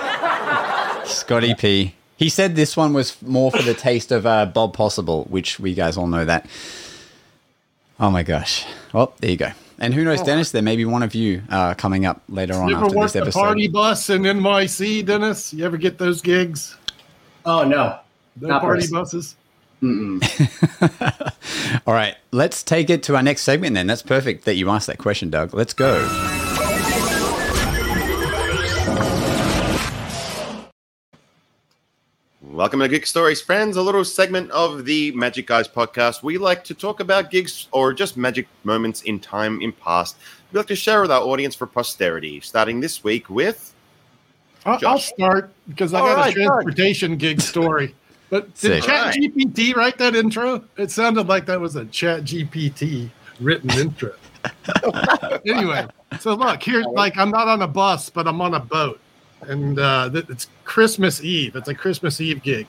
[0.00, 1.94] Ah, Scotty P.
[2.18, 5.72] He said this one was more for the taste of uh, Bob Possible, which we
[5.72, 6.46] guys all know that.
[7.98, 8.66] Oh my gosh.
[8.92, 9.50] Well, there you go.
[9.78, 10.50] And who knows, Dennis?
[10.50, 13.20] There may be one of you uh, coming up later on after work this the
[13.20, 13.38] episode.
[13.40, 15.54] party bus in NYC, Dennis?
[15.54, 16.76] You ever get those gigs?
[17.46, 18.00] Oh no,
[18.40, 19.02] No Not party personally.
[19.02, 19.36] buses.
[21.86, 23.86] All right, let's take it to our next segment then.
[23.86, 25.54] That's perfect that you asked that question, Doug.
[25.54, 26.04] Let's go.
[32.58, 33.76] Welcome to Gig Stories, friends.
[33.76, 36.24] A little segment of the Magic Guys podcast.
[36.24, 40.16] We like to talk about gigs or just magic moments in time in past.
[40.50, 42.40] We like to share with our audience for posterity.
[42.40, 43.72] Starting this week with
[44.66, 47.94] I'll, I'll start because I All got right, a transportation gig story.
[48.28, 48.72] But Sick.
[48.72, 49.20] did Chat All right.
[49.20, 50.64] GPT write that intro?
[50.78, 54.14] It sounded like that was a Chat GPT written intro.
[55.46, 55.86] anyway,
[56.18, 58.98] so look here, like I'm not on a bus, but I'm on a boat,
[59.42, 61.56] and uh, it's Christmas Eve.
[61.56, 62.68] It's a Christmas Eve gig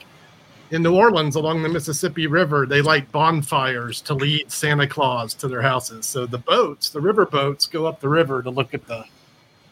[0.71, 2.65] in New Orleans along the Mississippi River.
[2.65, 6.05] They light bonfires to lead Santa Claus to their houses.
[6.05, 9.03] So the boats, the river boats, go up the river to look at the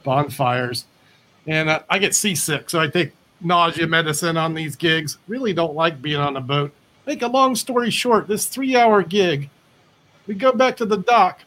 [0.04, 0.86] bonfires
[1.46, 5.18] and uh, I get seasick, so I take nausea medicine on these gigs.
[5.28, 6.74] Really don't like being on a boat.
[7.06, 9.50] Make a long story short, this three-hour gig,
[10.28, 11.40] we go back to the dock.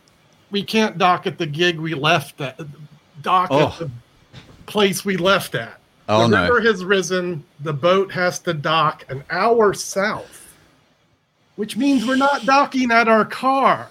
[0.51, 2.59] We can't dock at the gig we left at.
[3.23, 3.69] Dock Oh.
[3.69, 3.91] at the
[4.71, 5.79] place we left at.
[6.09, 6.43] Oh, the no.
[6.45, 7.45] river has risen.
[7.61, 10.57] The boat has to dock an hour south,
[11.57, 13.89] which means we're not docking at our car.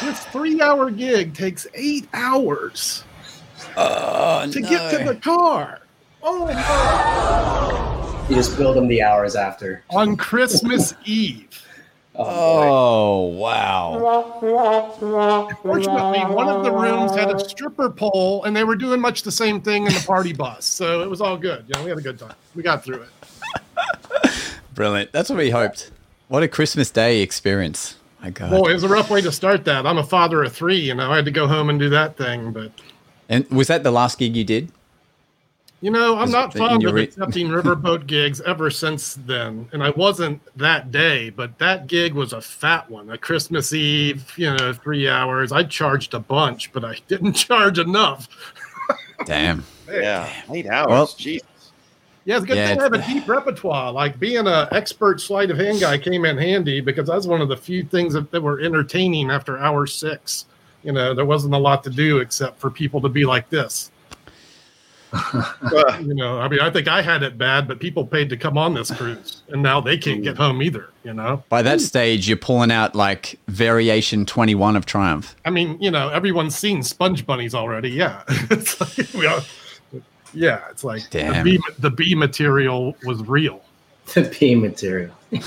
[0.00, 3.02] This three-hour gig takes eight hours
[3.76, 5.80] Oh, to get to the car.
[6.22, 8.26] Oh no!
[8.28, 9.82] You just build them the hours after.
[9.90, 11.48] On Christmas Eve.
[12.14, 12.24] Oh.
[12.24, 14.38] Oh, wow.
[15.62, 19.32] Fortunately, one of the rooms had a stripper pole, and they were doing much the
[19.32, 21.64] same thing in the party bus, so it was all good.
[21.68, 22.34] You know, we had a good time.
[22.54, 24.32] We got through it.
[24.74, 25.12] Brilliant.
[25.12, 25.90] That's what we hoped.
[26.28, 27.96] What a Christmas Day experience.
[28.22, 28.50] My God.
[28.50, 29.86] Boy, it was a rough way to start that.
[29.86, 31.10] I'm a father of three, you know.
[31.10, 32.72] I had to go home and do that thing, but
[33.28, 34.70] And was that the last gig you did?
[35.82, 39.90] You know, I'm not fond of re- accepting riverboat gigs ever since then, and I
[39.90, 41.28] wasn't that day.
[41.28, 45.52] But that gig was a fat one, a Christmas Eve, you know, three hours.
[45.52, 48.28] I charged a bunch, but I didn't charge enough.
[49.26, 49.64] Damn.
[49.90, 50.88] yeah, eight hours.
[50.88, 51.40] Well- Jeez.
[52.24, 53.90] Yeah, it's a good Yeah, thing I have a deep repertoire.
[53.90, 57.48] Like being an expert sleight of hand guy came in handy because that's one of
[57.48, 60.46] the few things that, that were entertaining after hour six.
[60.84, 63.90] You know, there wasn't a lot to do except for people to be like this.
[65.12, 68.36] Uh, You know, I mean, I think I had it bad, but people paid to
[68.36, 70.88] come on this cruise, and now they can't get home either.
[71.04, 75.34] You know, By that stage, you're pulling out like variation 21 of Triumph.
[75.44, 77.90] I mean, you know, everyone's seen Sponge Bunnies already.
[77.90, 79.42] Yeah, it's like, we are-
[80.34, 81.44] yeah, it's like the Damn.
[81.44, 83.62] B, the B material was real.
[84.14, 85.12] The B material.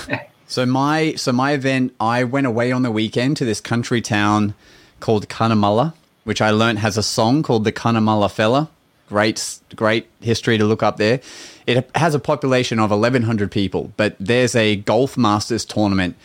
[0.48, 4.54] So my so my event, I went away on the weekend to this country town
[5.00, 8.70] called Cunnamulla, which I learned has a song called the Cunnamulla Fella.
[9.08, 11.20] Great, great history to look up there.
[11.66, 16.16] It has a population of 1,100 people, but there's a golf masters tournament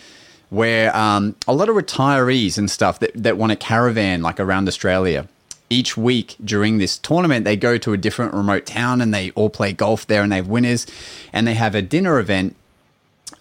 [0.49, 4.67] where um, a lot of retirees and stuff that, that want a caravan like around
[4.67, 5.27] Australia.
[5.69, 9.49] Each week during this tournament, they go to a different remote town and they all
[9.49, 10.85] play golf there and they have winners.
[11.31, 12.57] And they have a dinner event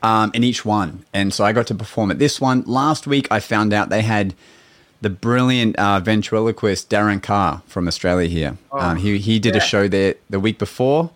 [0.02, 1.04] um, in each one.
[1.12, 2.62] And so I got to perform at this one.
[2.66, 4.34] Last week, I found out they had
[5.00, 8.58] the brilliant uh, ventriloquist Darren Carr from Australia here.
[8.72, 11.10] um, he, he did a show there the week before.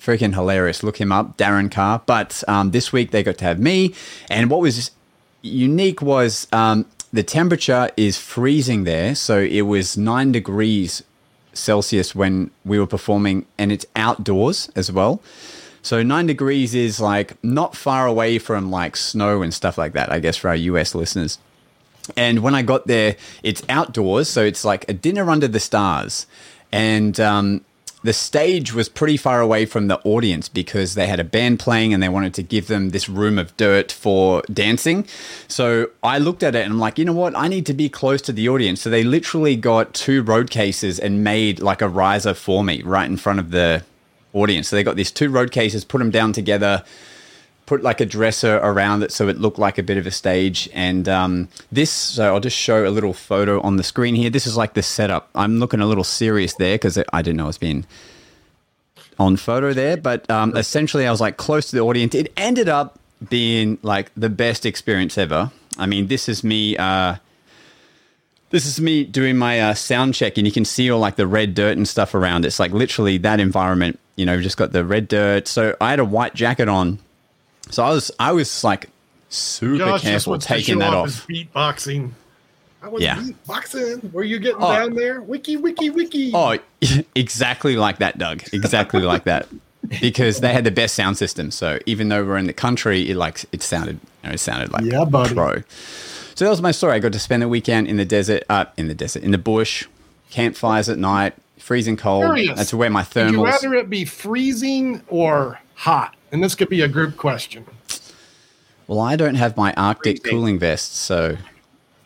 [0.00, 0.82] Freaking hilarious.
[0.82, 2.02] Look him up, Darren Carr.
[2.06, 3.94] But um, this week, they got to have me.
[4.30, 4.90] And what was
[5.42, 9.14] unique was um, the temperature is freezing there.
[9.14, 11.02] So it was nine degrees
[11.52, 15.20] Celsius when we were performing, and it's outdoors as well.
[15.82, 20.12] So nine degrees is like not far away from like snow and stuff like that,
[20.12, 21.38] I guess, for our US listeners.
[22.16, 26.26] And when I got there, it's outdoors, so it's like a dinner under the stars.
[26.72, 27.64] And um,
[28.02, 31.92] the stage was pretty far away from the audience because they had a band playing
[31.92, 35.06] and they wanted to give them this room of dirt for dancing.
[35.48, 37.36] So I looked at it and I'm like, you know what?
[37.36, 38.80] I need to be close to the audience.
[38.80, 43.08] So they literally got two road cases and made like a riser for me right
[43.08, 43.82] in front of the
[44.32, 44.68] audience.
[44.68, 46.84] So they got these two road cases, put them down together,
[47.68, 50.70] put like a dresser around it so it looked like a bit of a stage.
[50.72, 54.30] And um, this, so I'll just show a little photo on the screen here.
[54.30, 55.28] This is like the setup.
[55.34, 57.84] I'm looking a little serious there because I didn't know it's been
[59.18, 59.98] on photo there.
[59.98, 62.14] But um, essentially, I was like close to the audience.
[62.14, 65.52] It ended up being like the best experience ever.
[65.76, 66.74] I mean, this is me.
[66.78, 67.16] Uh,
[68.48, 71.26] this is me doing my uh, sound check, and you can see all like the
[71.26, 72.46] red dirt and stuff around.
[72.46, 74.00] It's like literally that environment.
[74.16, 75.46] You know, just got the red dirt.
[75.46, 76.98] So I had a white jacket on.
[77.70, 78.88] So I was, I was like
[79.28, 81.26] super Josh careful taking that off off.
[81.28, 82.10] beatboxing.
[82.82, 83.16] I was Yeah.
[83.16, 84.12] beatboxing.
[84.12, 84.72] Were you getting Oh.
[84.72, 85.20] down there?
[85.20, 86.30] Wiki, wiki, wiki.
[86.34, 86.56] Oh,
[87.14, 88.42] exactly like that, Doug.
[88.52, 89.48] Exactly like that.
[90.00, 91.50] Because they had the best sound system.
[91.50, 94.70] So even though we're in the country, it like it sounded, you know, it sounded
[94.72, 95.34] like Yeah, buddy.
[95.34, 95.62] pro.
[96.34, 96.94] So that was my story.
[96.94, 99.38] I got to spend the weekend in the desert, uh, in the desert, in the
[99.38, 99.86] bush,
[100.30, 102.24] campfires at night, freezing cold.
[102.26, 102.56] Curious.
[102.56, 106.14] That's where my Would you rather it be freezing or hot?
[106.32, 107.64] And this could be a group question.
[108.86, 110.30] Well, I don't have my Arctic Freezing.
[110.30, 111.36] cooling vest, so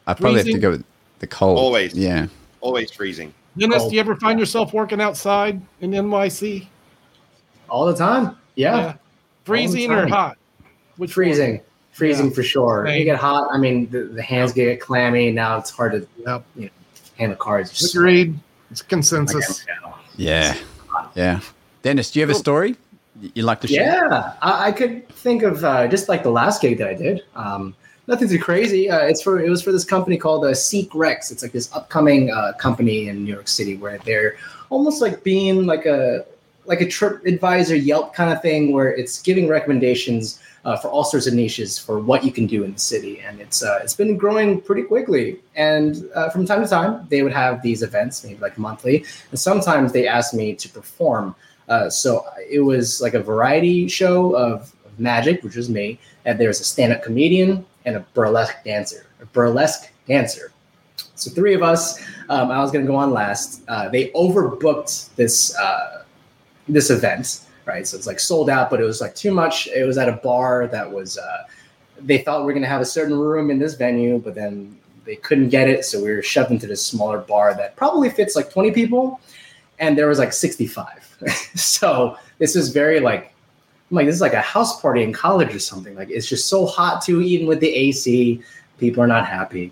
[0.06, 0.84] I probably have to go with
[1.20, 1.58] the cold.
[1.58, 1.94] Always.
[1.94, 2.26] Yeah.
[2.60, 3.32] Always freezing.
[3.56, 3.88] Dennis, Oh.
[3.88, 6.68] do you ever find yourself working outside in NYC?
[7.68, 8.36] All the time.
[8.54, 8.94] Yeah.
[9.44, 10.38] Freezing All the or hot?
[10.96, 11.60] Which Freezing.
[11.92, 12.32] Freezing Yeah.
[12.34, 12.84] for sure.
[12.86, 12.98] Same.
[12.98, 13.48] You get hot.
[13.52, 15.30] I mean, the, the hands get clammy.
[15.30, 16.42] Now it's hard to one?
[16.56, 16.72] Yep.
[17.18, 17.70] handle cards.
[17.72, 18.38] Just Agreed.
[18.70, 19.64] It's consensus.
[20.16, 20.56] Yeah.
[21.14, 21.40] Yeah.
[21.82, 22.76] Dennis, do you have a story
[23.34, 24.08] you'd like to share?
[24.10, 27.22] Yeah, I, I could think of uh, just like the last gig that I did.
[27.34, 27.74] Um,
[28.06, 28.90] nothing too crazy.
[28.90, 31.30] Uh, it's for it was for this company called uh, Seek Rex.
[31.30, 34.36] It's like this upcoming uh, company in New York City where they're
[34.70, 36.24] almost like being like a
[36.64, 41.04] like a trip advisor Yelp kind of thing, where it's giving recommendations uh, for all
[41.04, 43.94] sorts of niches for what you can do in the city, and it's uh, it's
[43.94, 45.40] been growing pretty quickly.
[45.56, 49.38] And uh, from time to time, they would have these events, maybe like monthly, and
[49.38, 51.34] sometimes they asked me to perform.
[51.68, 56.38] Uh, so it was like a variety show of, of magic, which was me, and
[56.38, 59.06] there was a stand-up comedian and a burlesque dancer.
[59.20, 60.52] A burlesque dancer.
[61.14, 62.00] So three of us.
[62.28, 63.62] Um, I was going to go on last.
[63.68, 66.04] Uh, they overbooked this uh,
[66.68, 67.86] this event, right?
[67.86, 69.68] So it's like sold out, but it was like too much.
[69.68, 71.18] It was at a bar that was.
[71.18, 71.44] Uh,
[72.00, 74.76] they thought we were going to have a certain room in this venue, but then
[75.04, 78.34] they couldn't get it, so we were shoved into this smaller bar that probably fits
[78.36, 79.20] like twenty people,
[79.78, 81.01] and there was like sixty-five.
[81.54, 83.32] so this is very like.
[83.90, 85.94] I'm like this is like a house party in college or something.
[85.94, 88.40] Like it's just so hot too, even with the AC.
[88.78, 89.70] People are not happy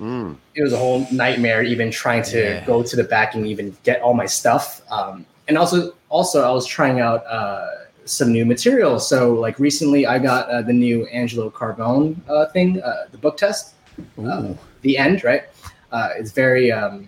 [0.00, 0.36] Mm.
[0.54, 2.64] it was a whole nightmare even trying to Yeah.
[2.64, 6.50] go to the back and even get all my stuff um, and also also i
[6.50, 7.66] was trying out uh,
[8.06, 12.80] some new material so like recently i got uh, the new angelo carbone uh, thing
[12.82, 13.74] uh, the book test
[14.18, 14.56] Ooh.
[14.80, 15.42] the end right
[15.92, 17.06] uh, it's very um,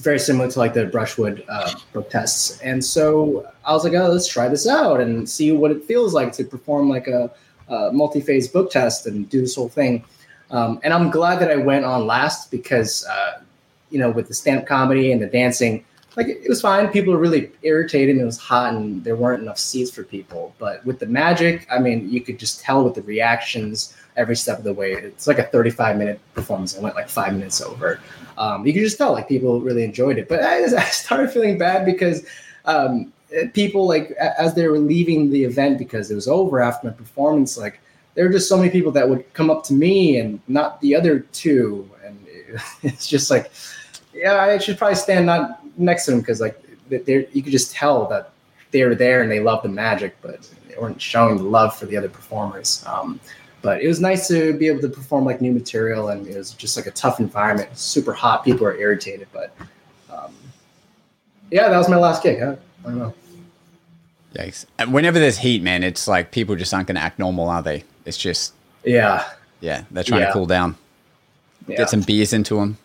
[0.00, 4.08] very similar to like the brushwood uh, book tests and so i was like oh
[4.08, 7.30] let's try this out and see what it feels like to perform like a,
[7.68, 10.04] a multi-phase book test and do this whole thing
[10.50, 13.40] um, and i'm glad that i went on last because uh,
[13.90, 15.84] you know with the stand-up comedy and the dancing
[16.16, 16.88] like it was fine.
[16.88, 18.16] People were really irritated.
[18.16, 20.54] And it was hot, and there weren't enough seats for people.
[20.58, 24.58] But with the magic, I mean, you could just tell with the reactions every step
[24.58, 24.92] of the way.
[24.92, 26.76] It's like a 35 minute performance.
[26.76, 28.00] I went like five minutes over.
[28.38, 30.28] Um, you could just tell like people really enjoyed it.
[30.28, 32.26] But I, I started feeling bad because
[32.64, 33.12] um,
[33.52, 37.56] people like as they were leaving the event because it was over after my performance,
[37.56, 37.80] like
[38.14, 40.94] there were just so many people that would come up to me and not the
[40.94, 42.18] other two, and
[42.82, 43.50] it's just like,
[44.14, 47.72] yeah, I should probably stand not next to them because like they you could just
[47.72, 48.32] tell that
[48.70, 51.86] they were there and they loved the magic, but they weren't showing the love for
[51.86, 52.84] the other performers.
[52.86, 53.20] Um,
[53.66, 56.52] but it was nice to be able to perform like new material, and it was
[56.52, 58.44] just like a tough environment, super hot.
[58.44, 59.52] People are irritated, but
[60.08, 60.32] um,
[61.50, 62.40] yeah, that was my last gig.
[62.40, 63.14] I, I don't know.
[64.34, 64.66] Yikes!
[64.78, 67.60] And whenever there's heat, man, it's like people just aren't going to act normal, are
[67.62, 67.82] they?
[68.04, 69.24] It's just yeah,
[69.60, 69.82] yeah.
[69.90, 70.26] They're trying Yeah.
[70.28, 70.76] to cool down,
[71.66, 72.78] yeah, get some beers into them.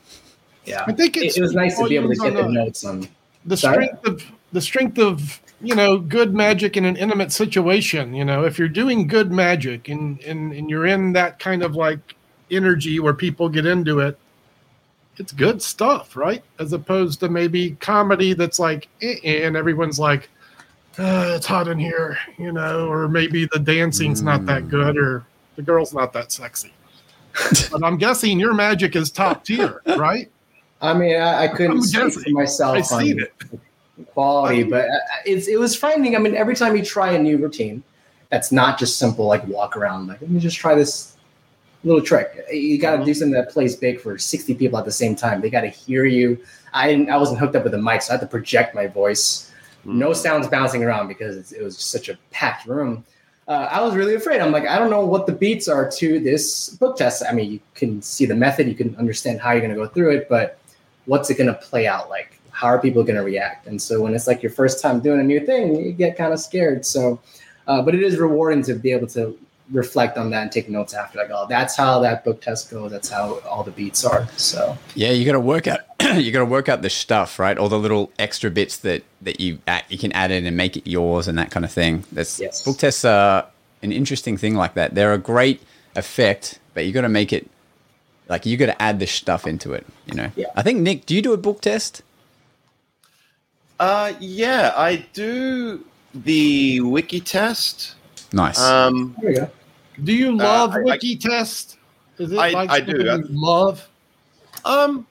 [0.65, 0.83] yeah.
[0.87, 2.83] I think It, it's it was nice to be able to get the the- notes
[2.83, 3.07] on.
[3.45, 3.85] the Sorry?
[3.85, 8.43] strength of the strength of you know good magic in an intimate situation you know
[8.43, 12.15] if you're doing good magic and and, and you're in that kind of like
[12.49, 14.17] energy where people get into it
[15.17, 16.43] it's good stuff right?
[16.59, 20.29] As opposed to maybe comedy that's like eh, eh, and everyone's like
[20.97, 25.25] uh, it's hot in here you know or maybe the dancing's not that good or
[25.55, 26.73] the girl's not that sexy.
[27.71, 30.29] But i'm guessing your magic is top tier right?
[30.83, 32.33] I mean, I, I couldn't I'm guessing.
[32.33, 33.33] myself i on seen it
[34.13, 36.15] quality, but uh, it's it was frightening.
[36.15, 37.83] I mean, every time you try a new routine,
[38.29, 40.07] that's not just simple like walk around.
[40.07, 41.17] Like, let me just try this
[41.83, 42.45] little trick.
[42.51, 45.41] You got to do something that plays big for sixty people at the same time.
[45.41, 46.39] They got to hear you.
[46.73, 48.87] I didn't, I wasn't hooked up with a mic, so I had to project my
[48.87, 49.51] voice.
[49.83, 53.03] No sounds bouncing around because it's, it was such a packed room.
[53.47, 54.39] Uh, I was really afraid.
[54.39, 57.23] I'm like, I don't know what the beats are to this book test.
[57.27, 59.87] I mean, you can see the method, you can understand how you're going to go
[59.87, 60.59] through it, but
[61.07, 62.39] what's it going to play out like?
[62.61, 63.65] How are people going to react?
[63.65, 66.31] And so when it's like your first time doing a new thing, you get kind
[66.31, 66.85] of scared.
[66.85, 67.19] So,
[67.65, 69.35] uh, but it is rewarding to be able to
[69.71, 71.17] reflect on that and take notes after.
[71.17, 72.91] Like, oh, that's how that book test goes.
[72.91, 74.27] That's how all the beats are.
[74.37, 75.79] So Yeah, you got to work out.
[76.15, 77.57] you got to work out the stuff, right?
[77.57, 80.77] All the little extra bits that that you add, you can add in and make
[80.77, 82.03] it yours and that kind of thing.
[82.11, 82.63] That's Yes.
[82.63, 83.47] book tests are
[83.81, 84.93] an interesting thing like that.
[84.93, 85.63] They're a great
[85.95, 87.49] effect, but you got to make it
[88.29, 89.87] like you got to add the stuff into it.
[90.05, 90.31] You know.
[90.35, 90.45] Yeah.
[90.55, 92.03] I think Nick, do you do a book test?
[93.81, 97.95] Uh, yeah, I do the wiki test.
[98.31, 98.59] Nice.
[98.59, 99.49] Um, there we go.
[100.03, 101.79] Do you love I- I- wiki test?
[102.19, 102.91] Is it I- like I do.
[102.91, 103.87] something you love?
[104.65, 105.07] Um,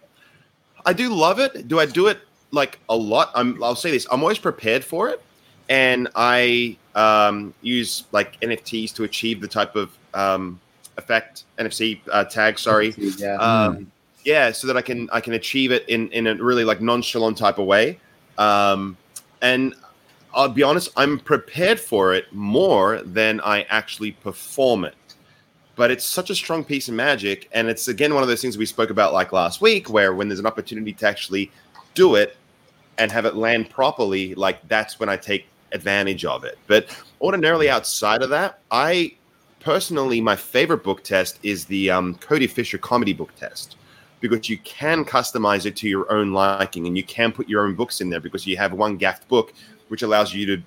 [0.87, 1.67] I do love it.
[1.67, 2.21] Do I do it
[2.53, 3.33] like a lot?
[3.35, 3.61] I'm.
[3.61, 4.07] I'll say this.
[4.09, 5.21] I'm always prepared for it,
[5.69, 10.61] and I um, use like NFTs to achieve the type of um,
[10.97, 12.57] effect NFC uh, tag.
[12.57, 12.95] Sorry.
[12.97, 13.35] Yeah.
[13.35, 13.91] Um,
[14.25, 17.37] yeah, so that I can I can achieve it in in a really like nonchalant
[17.37, 17.99] type of way.
[18.39, 18.97] Um,
[19.43, 19.75] and
[20.35, 24.95] I'll be honest, I'm prepared for it more than I actually perform it.
[25.77, 28.59] But it's such a strong piece of magic, and it's again one of those things
[28.59, 31.51] we spoke about like last week, where when there's an opportunity to actually
[31.95, 32.37] do it
[32.99, 36.59] and have it land properly, like that's when I take advantage of it.
[36.67, 39.15] But ordinarily outside of that, I
[39.61, 43.77] personally my favorite book test is the um, Cody Fisher comedy book test
[44.21, 47.75] because you can customize it to your own liking and you can put your own
[47.75, 49.53] books in there because you have one gaffed book
[49.89, 50.63] which allows you to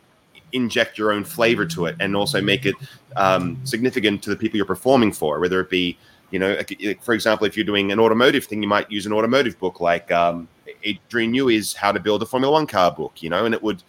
[0.52, 2.76] inject your own flavor to it and also make it
[3.16, 5.98] um, significant to the people you're performing for whether it be
[6.32, 6.58] you know
[7.02, 10.12] for example if you're doing an automotive thing you might use an automotive book like
[10.12, 10.48] um,
[10.84, 13.84] adrian newey's how to build a formula one car book you know and it would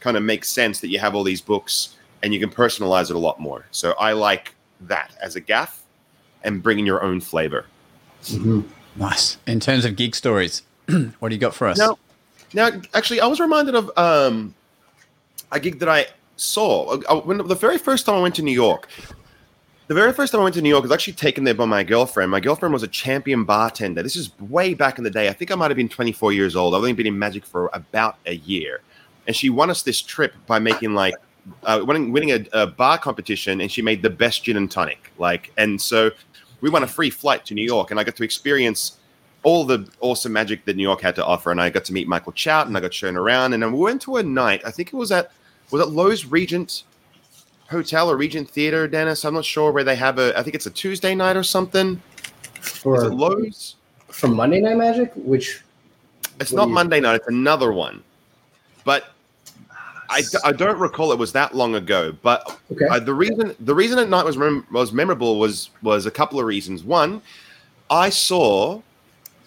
[0.00, 3.16] kind of make sense that you have all these books and you can personalize it
[3.16, 3.66] a lot more.
[3.70, 5.82] So i like that as a gaff
[6.42, 7.66] and bringing your own flavor
[8.96, 9.38] nice.
[9.46, 10.62] In terms of gig stories,
[11.18, 11.78] what do you got for us?
[11.78, 11.98] Now,
[12.52, 14.54] now, actually, I was reminded of um,
[15.52, 18.52] a gig that I saw Uh, when the very first time I went to New
[18.52, 18.88] York.
[19.88, 21.64] The very first time I went to New York I was actually taken there by
[21.64, 22.30] my girlfriend.
[22.30, 24.02] My girlfriend was a champion bartender.
[24.04, 25.28] This is way back in the day.
[25.28, 26.74] I think I might have been 24 years old.
[26.74, 28.80] I've only been in magic for about a year,
[29.26, 31.14] and she won us this trip by making like
[31.64, 35.10] uh, winning, winning a, a bar competition, and she made the best gin and tonic.
[35.18, 36.10] Like, and so
[36.60, 38.98] we won a free flight to New York, and I got to experience
[39.42, 41.50] all the awesome magic that New York had to offer.
[41.50, 43.54] And I got to meet Michael Chaut, and I got shown around.
[43.54, 44.62] And then we went to a night.
[44.64, 45.32] I think it was at
[45.70, 46.82] was it Lowe's Regent
[47.70, 49.24] Hotel or Regent Theater, Dennis?
[49.24, 50.38] I'm not sure where they have a.
[50.38, 52.00] I think it's a Tuesday night or something.
[52.60, 53.76] Is For it Lowe's?
[54.08, 55.62] for Monday Night Magic, which
[56.40, 57.16] It's not Monday night.
[57.16, 58.02] It's another one.
[58.84, 59.12] But
[60.10, 62.14] I, I don't recall it was that long ago.
[62.22, 62.86] But okay.
[62.90, 66.38] Uh, the reason the reason that night was mem- was memorable was was a couple
[66.38, 66.82] of reasons.
[66.84, 67.22] One,
[67.88, 68.82] I saw,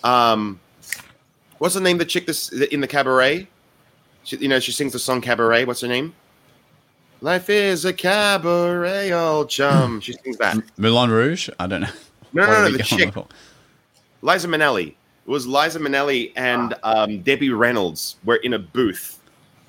[0.03, 0.59] um,
[1.57, 3.47] what's the name of the chick this in the cabaret?
[4.23, 5.65] She, you know, she sings the song Cabaret.
[5.65, 6.13] What's her name?
[7.21, 10.01] Life is a cabaret, old chum.
[10.01, 10.57] She sings that.
[10.77, 11.49] Moulin Rouge.
[11.59, 11.87] I don't know.
[12.33, 13.13] No, What no, no, the chick.
[14.21, 14.87] Liza Minnelli.
[14.87, 19.19] It was Liza Minnelli and um, Debbie Reynolds were in a booth,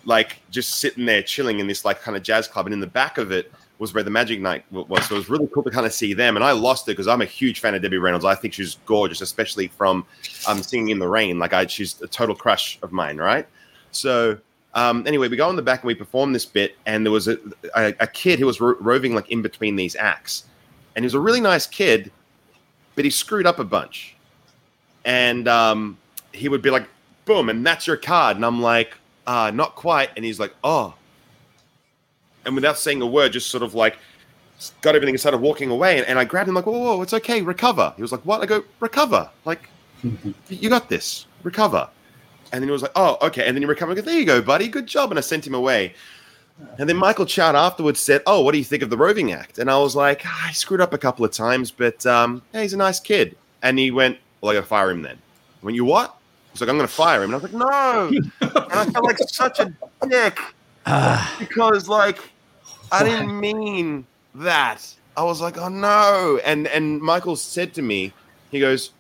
[0.05, 2.87] like just sitting there chilling in this like kind of jazz club, and in the
[2.87, 5.07] back of it was where the Magic Night was.
[5.07, 6.37] So it was really cool to kind of see them.
[6.37, 8.25] And I lost it because I'm a huge fan of Debbie Reynolds.
[8.25, 10.07] I think she's gorgeous, especially from
[10.47, 11.39] um, Singing in the Rain.
[11.39, 13.47] Like I, she's a total crush of mine, right?
[13.91, 14.39] So
[14.75, 17.29] um, anyway, we go in the back and we perform this bit, and there was
[17.29, 17.39] a,
[17.77, 20.45] a, a kid who was ro- roving like in between these acts,
[20.95, 22.11] and he was a really nice kid,
[22.97, 24.17] but he screwed up a bunch,
[25.05, 25.97] and um,
[26.33, 26.89] he would be like,
[27.25, 28.97] "Boom," and that's your card, and I'm like,
[29.27, 30.95] uh, "Not quite," and he's like, "Oh,"
[32.45, 33.99] and without saying a word, just sort of like
[34.83, 37.03] got everything and started walking away, and, and I grabbed him like, "Whoa, whoa, whoa,
[37.03, 39.69] it's okay, recover." He was like, "What?" I go, "Recover," like,
[40.49, 41.89] "You got this, recover."
[42.53, 43.93] And then he was like, "Oh, okay." And then he recovered.
[43.93, 44.69] I go, "There you go, buddy.
[44.69, 45.95] Good job." And I sent him away.
[46.79, 49.59] And then Michael Chaut afterwards said, "Oh, what do you think of the roving act?"
[49.59, 52.63] And I was like, "Ah, "I screwed up a couple of times, but um, yeah,
[52.63, 55.19] he's a nice kid." And he went, "Well, I got to fire him then."
[55.63, 56.17] When you what?
[56.55, 58.09] He's like, "I'm going to fire him." And I was like, "No!"
[58.41, 59.71] and I felt like such a
[60.09, 60.39] dick
[61.39, 62.19] because, like,
[62.91, 64.95] I didn't mean that.
[65.17, 68.13] I was like, "Oh no!" And and Michael said to me,
[68.51, 68.93] he goes,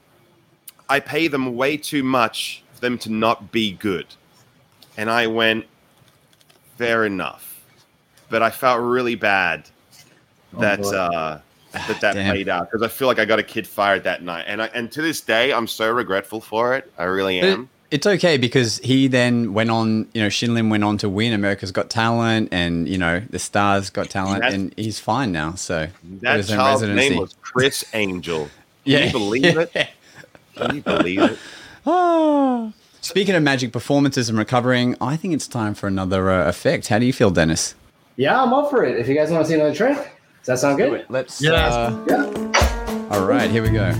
[0.89, 4.07] "I pay them way too much for them to not be good."
[4.97, 5.67] And I went,
[6.77, 7.63] fair enough.
[8.29, 9.69] But I felt really bad
[10.59, 10.97] that boy.
[10.97, 11.41] uh,
[11.89, 12.31] that that Damn.
[12.33, 14.67] played out because I feel like I got a kid fired that night, and I,
[14.67, 16.91] and to this day I'm so regretful for it.
[16.99, 17.69] I really am.
[17.91, 21.33] It's okay because he then went on, you know, Shin Lim went on to win
[21.33, 25.55] America's Got Talent and, you know, the Stars Got Talent That's- and he's fine now.
[25.55, 27.11] So got That his child's residency.
[27.11, 28.45] name was Criss Angel.
[28.85, 29.05] Can Yeah.
[29.07, 29.73] you believe it?
[30.57, 31.39] Can you believe it?
[31.87, 32.73] Ah.
[33.03, 36.89] Speaking of magic performances and recovering, I think it's time for another uh, effect.
[36.89, 37.75] How do you feel, Dennis?
[38.17, 38.99] Yeah, I'm up for it.
[38.99, 40.14] If you guys want to see another trick,
[40.45, 41.07] does that sound good?
[41.09, 41.41] Let's.
[41.41, 41.73] Yes.
[41.73, 43.09] Uh, Yeah.
[43.11, 43.93] all right, here we go.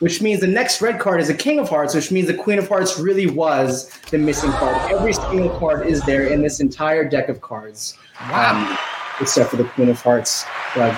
[0.00, 2.58] Which means the next red card is a King of Hearts, which means the Queen
[2.60, 4.76] of Hearts really was the missing card.
[4.92, 7.96] Every single card is there in this entire deck of cards,
[8.32, 8.78] um,
[9.20, 10.44] except for the Queen of Hearts.
[10.76, 10.92] But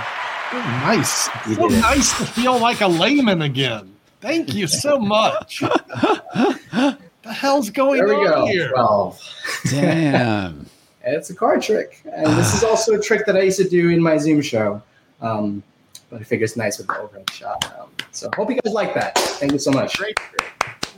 [0.52, 1.30] nice.
[1.54, 3.94] So nice to feel like a layman again.
[4.20, 5.62] Thank you so much.
[7.30, 8.46] the hell's going there we on go.
[8.46, 8.70] here?
[8.70, 9.34] 12.
[9.70, 10.66] Damn.
[11.02, 12.02] And it's a card trick.
[12.12, 14.82] And this is also a trick that I used to do in my Zoom show.
[15.22, 15.62] Um,
[16.10, 17.64] but I figure it's nice with the overhead shot.
[17.80, 19.16] Um, so hope you guys like that.
[19.16, 19.96] Thank you so much.
[19.96, 20.18] Great.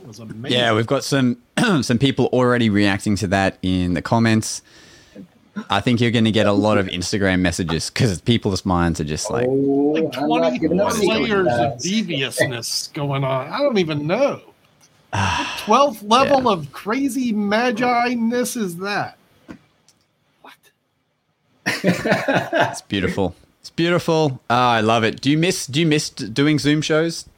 [0.05, 0.57] Was amazing.
[0.59, 1.37] Yeah, we've got some
[1.81, 4.61] some people already reacting to that in the comments.
[5.69, 9.05] I think you're going to get a lot of Instagram messages because people's minds are
[9.05, 9.51] just like, Oh,
[9.95, 13.47] like 20 giving up What is going layers of deviousness going on.
[13.47, 14.41] I don't even know.
[15.65, 19.17] What 12th level of crazy magi-ness is that?
[20.41, 20.53] What?
[21.67, 23.35] it's beautiful.
[23.61, 24.41] It's beautiful.
[24.49, 25.21] Ah, I love it.
[25.21, 27.29] Do you miss Do you miss doing Zoom shows?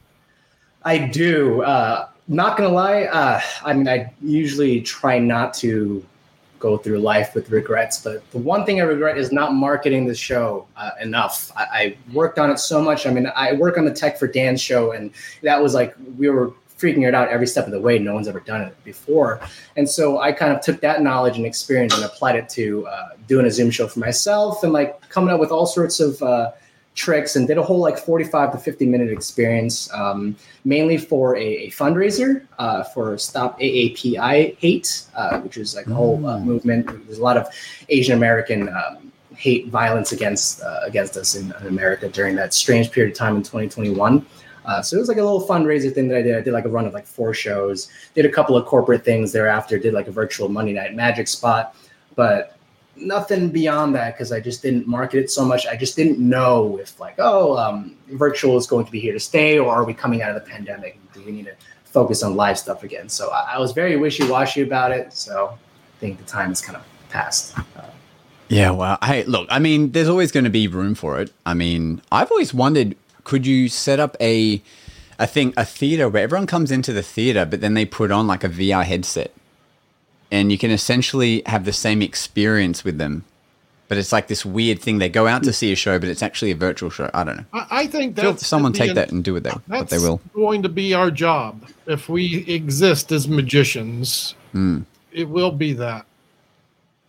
[0.84, 1.62] I do.
[1.62, 3.02] Uh, not gonna lie.
[3.04, 6.04] Uh, I mean, I usually try not to
[6.58, 10.14] go through life with regrets, but the one thing I regret is not marketing the
[10.14, 11.52] show uh, enough.
[11.54, 13.06] I, I worked on it so much.
[13.06, 15.10] I mean, I work on the tech for Dan's show, and
[15.42, 17.98] that was like we were freaking it out every step of the way.
[17.98, 19.40] No one's ever done it before,
[19.76, 23.08] and so I kind of took that knowledge and experience and applied it to uh,
[23.26, 26.22] doing a Zoom show for myself, and like coming up with all sorts of.
[26.22, 26.52] Uh,
[26.96, 31.66] tricks and did a whole like 45 to 50 minute experience um, mainly for a,
[31.66, 36.86] a fundraiser uh, for stop aapi hate uh, which is like a whole uh, movement
[37.04, 37.46] there's a lot of
[37.90, 42.90] asian american um, hate violence against uh, against us in, in america during that strange
[42.90, 44.24] period of time in 2021
[44.66, 46.36] uh, so it was like a little fundraiser thing that I did.
[46.36, 49.32] I did like a run of like four shows, did a couple of corporate things
[49.32, 51.74] thereafter, did like a virtual Monday night magic spot,
[52.16, 52.56] but
[52.96, 55.66] nothing beyond that because I just didn't market it so much.
[55.66, 59.20] I just didn't know if like, oh, um, virtual is going to be here to
[59.20, 60.98] stay, or are we coming out of the pandemic?
[61.12, 61.54] Do we need to
[61.84, 63.08] focus on live stuff again?
[63.08, 65.12] So I, I was very wishy washy about it.
[65.12, 67.56] So I think the time has kind of passed.
[67.58, 67.90] Uh,
[68.48, 71.32] Yeah, well, hey, look, I mean, there's always going to be room for it.
[71.44, 72.96] I mean, I've always wondered,
[73.26, 74.62] could you set up a
[75.18, 78.26] a thing, a theater where everyone comes into the theater, but then they put on
[78.28, 79.32] like a VR headset,
[80.30, 83.24] and you can essentially have the same experience with them,
[83.88, 84.98] but it's like this weird thing.
[84.98, 87.10] They go out to see a show, but it's actually a virtual show.
[87.12, 87.44] I don't know.
[87.52, 89.90] I, I think Feel that's someone take being- that and do what they what That's
[89.90, 90.20] they will.
[90.32, 94.34] going to be our job if we exist as magicians.
[94.52, 94.80] Hmm.
[95.12, 96.06] It will be that.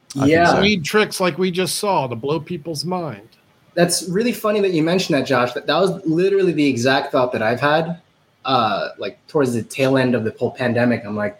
[0.09, 0.61] think yeah, so.
[0.61, 3.27] We need tricks like we just saw to blow people's mind.
[3.77, 5.53] That's really funny that you mentioned that, Josh.
[5.53, 8.01] That that was literally the exact thought that I've had
[8.47, 11.39] uh, like towards the tail end of the whole pandemic, I'm like,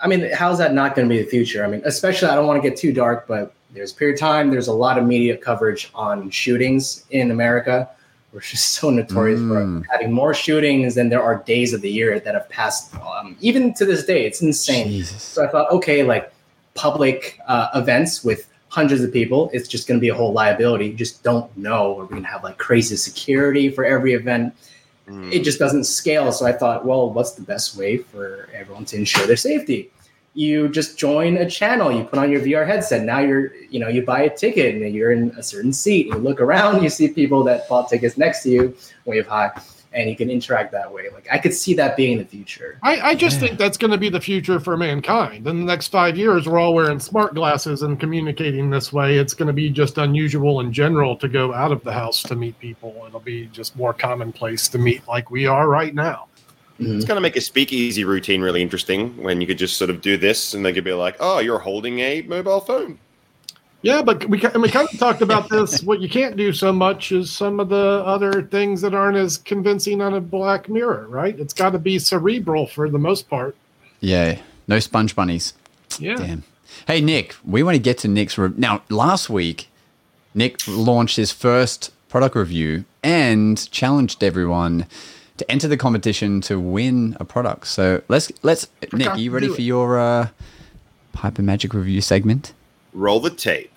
[0.00, 1.64] I mean, how's that not going to be the future?
[1.64, 4.20] I mean, especially I don't want to get too dark, but there's a period of
[4.20, 4.50] time.
[4.50, 7.88] There's a lot of media coverage on shootings in America.
[8.32, 9.82] We're just so notorious Mm.
[9.82, 12.94] for having more shootings than there are days of the year that have passed.
[12.96, 14.88] Um, even to this day, it's insane.
[14.88, 15.22] Jesus.
[15.22, 16.32] So I thought, okay, like
[16.74, 20.86] public uh, events with hundreds of people, it's just going to be a whole liability.
[20.86, 21.92] You just don't know.
[21.92, 24.56] We're going to have like crazy security for every event.
[25.06, 25.30] Mm.
[25.30, 26.32] It just doesn't scale.
[26.32, 29.90] So I thought, well, what's the best way for everyone to ensure their safety?
[30.32, 31.92] You just join a channel.
[31.92, 33.04] You put on your VR headset.
[33.04, 36.06] Now you're, you know, you buy a ticket and you're in a certain seat.
[36.06, 39.50] You look around, you see people that bought tickets next to you, wave hi,
[39.94, 41.08] and you can interact that way.
[41.12, 42.78] Like I could see that being the future.
[42.82, 45.46] I, I just think that's going to be the future for mankind.
[45.46, 49.18] In the next five years, we're all wearing smart glasses and communicating this way.
[49.18, 52.36] It's going to be just unusual in general to go out of the house to
[52.36, 53.04] meet people.
[53.06, 56.28] It'll be just more commonplace to meet like we are right now.
[56.80, 56.96] Mm-hmm.
[56.96, 60.00] It's going to make a speakeasy routine really interesting when you could just sort of
[60.00, 62.98] do this and they could be like, oh, you're holding a mobile phone.
[63.82, 65.82] Yeah, but we, and we kind of talked about this.
[65.82, 69.38] What you can't do so much is some of the other things that aren't as
[69.38, 71.38] convincing on a Black Mirror, right?
[71.38, 73.56] It's got to be cerebral for the most part.
[74.00, 74.38] Yeah.
[74.68, 75.54] No sponge bunnies.
[75.98, 76.14] Yeah.
[76.14, 76.44] Damn.
[76.86, 78.38] Hey, Nick, we want to get to Nick's.
[78.38, 79.68] Re- now, last week,
[80.34, 84.86] Nick launched his first product review and challenged everyone
[85.38, 87.66] to enter the competition to win a product.
[87.66, 90.28] So let's let's Nick, are you ready for your uh,
[91.12, 92.52] Piper Magic review segment?
[92.92, 93.71] Roll the tape.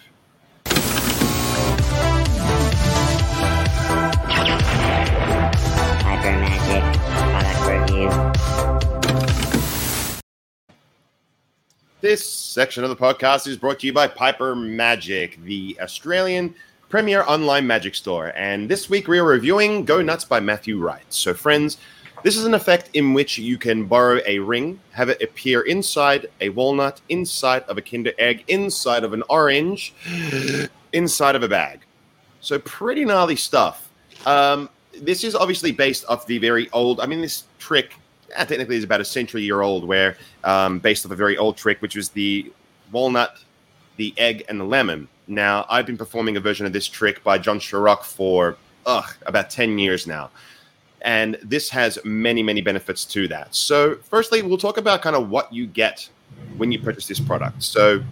[12.05, 16.53] This section of the podcast is brought to you by Piper Magic, the Australian
[16.87, 18.31] premier online magic store.
[18.35, 21.11] And this week we are reviewing Go Nuts by Matthew Wright.
[21.11, 21.79] So, friends,
[22.21, 26.27] this is an effect in which you can borrow a ring, have it appear inside
[26.41, 29.91] a walnut, inside of a Kinder Egg, inside of an orange,
[30.93, 31.79] inside of a bag.
[32.39, 33.89] So, pretty gnarly stuff.
[34.27, 34.69] Um,
[35.01, 36.99] this is obviously based off the very old.
[36.99, 37.95] I mean, this trick
[38.29, 41.81] technically is about a century year old, where um, based off a very old trick,
[41.81, 42.51] which was the
[42.91, 43.39] walnut,
[43.97, 45.07] the egg, and the lemon.
[45.27, 49.49] Now, I've been performing a version of this trick by John Sharrock for ugh, about
[49.49, 50.29] 10 years now.
[51.01, 53.53] And this has many, many benefits to that.
[53.53, 56.07] So, firstly, we'll talk about kind of what you get
[56.57, 57.61] when you purchase this product.
[57.63, 58.03] So,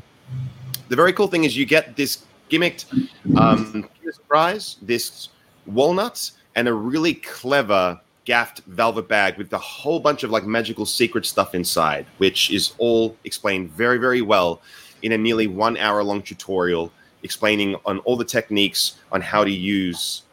[0.90, 5.30] the very cool thing is you get this gimmicked um, surprise, this
[5.66, 10.86] walnuts, and a really clever gaffed velvet bag with a whole bunch of like magical
[10.86, 14.62] secret stuff inside, which is all explained very, very well
[15.02, 16.92] in a nearly one hour long tutorial
[17.24, 20.24] explaining on all the techniques on how to use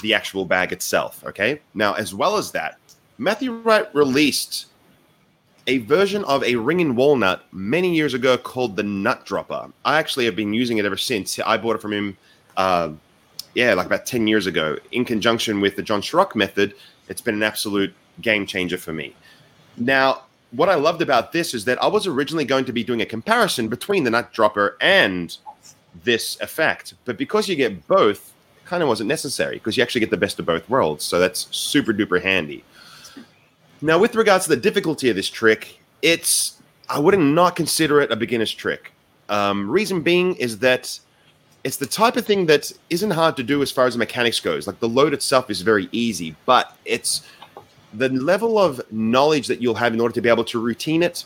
[0.00, 1.22] the actual bag itself.
[1.24, 1.60] Okay.
[1.74, 2.78] Now, as well as that,
[3.18, 4.66] Matthew Wright released
[5.66, 9.70] a version of a ring and walnut many years ago called the Nut Dropper.
[9.84, 11.38] I actually have been using it ever since.
[11.38, 12.16] I bought it from him,
[12.56, 12.90] uh,
[13.54, 16.74] yeah, like about 10 years ago, in conjunction with the John Sharrock method.
[17.08, 19.14] It's been an absolute game changer for me.
[19.76, 23.00] Now, what I loved about this is that I was originally going to be doing
[23.00, 25.36] a comparison between the Nut Dropper and
[26.04, 28.32] this effect, but because you get both,
[28.64, 31.04] kind of wasn't necessary because you actually get the best of both worlds.
[31.04, 32.64] So that's super duper handy.
[33.80, 38.12] Now, with regards to the difficulty of this trick, it's I wouldn't not consider it
[38.12, 38.92] a beginner's trick.
[39.28, 40.98] Um, reason being is that
[41.64, 44.40] it's the type of thing that isn't hard to do as far as the mechanics
[44.40, 44.66] goes.
[44.66, 47.22] Like the load itself is very easy, but it's
[47.94, 51.24] the level of knowledge that you'll have in order to be able to routine it,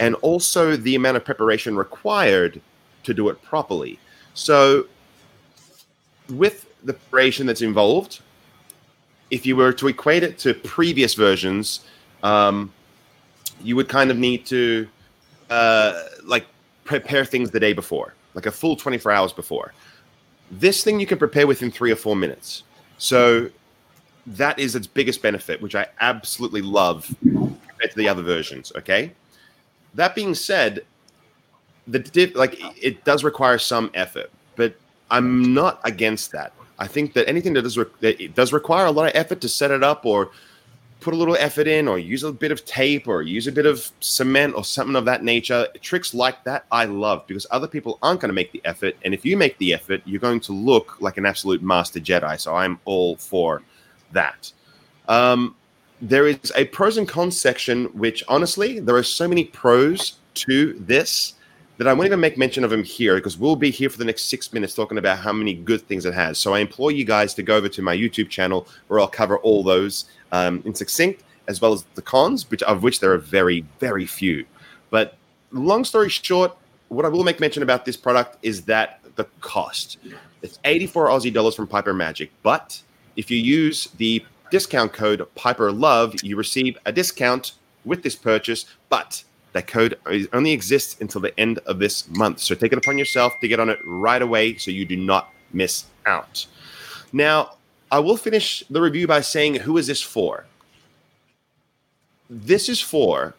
[0.00, 2.60] and also the amount of preparation required
[3.04, 3.98] to do it properly.
[4.34, 4.86] So,
[6.28, 8.20] with the preparation that's involved,
[9.30, 11.80] if you were to equate it to previous versions,
[12.22, 12.72] um,
[13.62, 14.88] you would kind of need to
[15.50, 16.46] uh, like
[16.84, 19.72] prepare things the day before, like a full 24 hours before.
[20.50, 22.64] This thing you can prepare within three or four minutes.
[22.98, 23.50] So
[24.26, 28.72] that is its biggest benefit, which I absolutely love compared to the other versions.
[28.76, 29.12] Okay.
[29.94, 30.84] That being said,
[31.86, 34.74] the dip, like it does require some effort, but
[35.10, 36.52] I'm not against that.
[36.78, 39.48] I think that anything that does re- that does require a lot of effort to
[39.48, 40.30] set it up or
[41.02, 43.66] put a little effort in or use a bit of tape or use a bit
[43.66, 45.66] of cement or something of that nature.
[45.80, 48.96] Tricks like that i love because other people aren't going to make the effort.
[49.04, 52.40] And if you make the effort you're going to look like an absolute master jedi.
[52.40, 53.62] So i'm all for
[54.12, 54.52] that.
[55.08, 55.56] Um,
[56.00, 60.74] there is a pros and cons section which honestly there are so many pros to
[60.80, 61.34] this
[61.78, 64.04] that I won't even make mention of them here because we'll be here for the
[64.04, 66.38] next six minutes talking about how many good things it has.
[66.38, 69.38] So I implore you guys to go over to my YouTube channel where I'll cover
[69.38, 73.18] all those um, in succinct as well as the cons, which of which there are
[73.18, 74.44] very, very few.
[74.90, 75.16] But
[75.50, 76.56] long story short,
[76.88, 79.98] what I will make mention about this product is that the cost.
[80.42, 82.80] It's 84 Aussie dollars from Piper Magic, but
[83.16, 87.52] if you use the discount code Piper Love, you receive a discount
[87.84, 89.98] with this purchase, but that code
[90.32, 92.40] only exists until the end of this month.
[92.40, 95.30] So take it upon yourself to get on it right away so you do not
[95.52, 96.46] miss out.
[97.12, 97.56] Now,
[97.92, 100.46] I will finish the review by saying who is this for?
[102.30, 103.34] This is for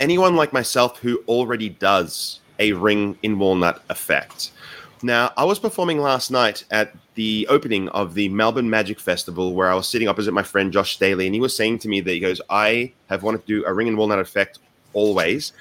[0.00, 4.50] anyone like myself who already does a ring in walnut effect.
[5.04, 9.70] Now, I was performing last night at the opening of the Melbourne Magic Festival where
[9.70, 12.10] I was sitting opposite my friend Josh Staley, and he was saying to me that
[12.10, 14.58] he goes, I have wanted to do a ring and walnut effect
[14.94, 15.52] always,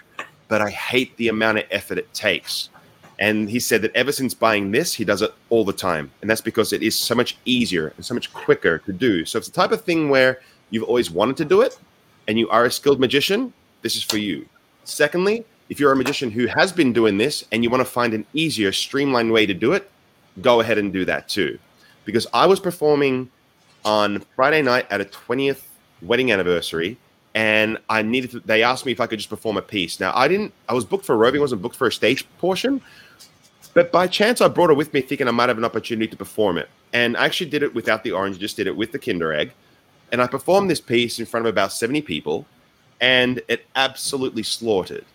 [0.48, 2.70] but I hate the amount of effort it takes.
[3.24, 6.12] And he said that ever since buying this, he does it all the time.
[6.20, 9.24] And that's because it is so much easier and so much quicker to do.
[9.24, 11.80] So it's the type of thing where you've always wanted to do it
[12.28, 14.46] and you are a skilled magician, this is for you.
[14.84, 18.14] Secondly, if you're a magician who has been doing this and you want to find
[18.14, 19.90] an easier, streamlined way to do it,
[20.42, 21.58] go ahead and do that too.
[22.04, 23.32] Because I was performing
[23.86, 25.62] on Friday night at a 20th
[26.02, 26.98] wedding anniversary
[27.36, 30.00] and I needed to, they asked me if I could just perform a piece.
[30.00, 32.82] Now, I didn't, I was booked for roving, wasn't booked for a stage portion,
[33.74, 36.18] but by chance I brought it with me thinking I might have an opportunity to
[36.18, 36.70] perform it.
[36.94, 39.52] And I actually did it without the orange, just did it with the Kinder Egg.
[40.12, 42.46] And I performed this piece in front of about 70 people
[43.02, 45.06] and it absolutely slaughtered.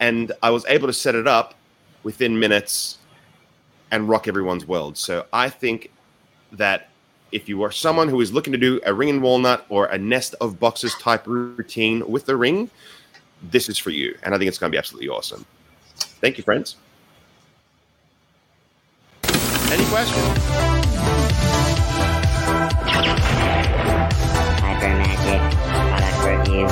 [0.00, 1.54] And I was able to set it up
[2.02, 2.98] within minutes
[3.90, 4.98] and rock everyone's world.
[4.98, 5.90] So I think
[6.52, 6.88] that
[7.32, 9.98] if you are someone who is looking to do a ring and walnut or a
[9.98, 12.70] nest of boxes type routine with the ring,
[13.42, 14.16] this is for you.
[14.22, 15.44] And I think it's going to be absolutely awesome.
[15.96, 16.76] Thank you, friends.
[19.74, 20.38] Any questions?
[24.60, 26.66] Piper Magic product review.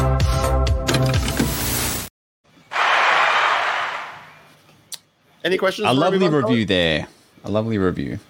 [5.43, 5.87] Any questions?
[5.87, 7.09] A for lovely review there.
[7.43, 8.21] A lovely review.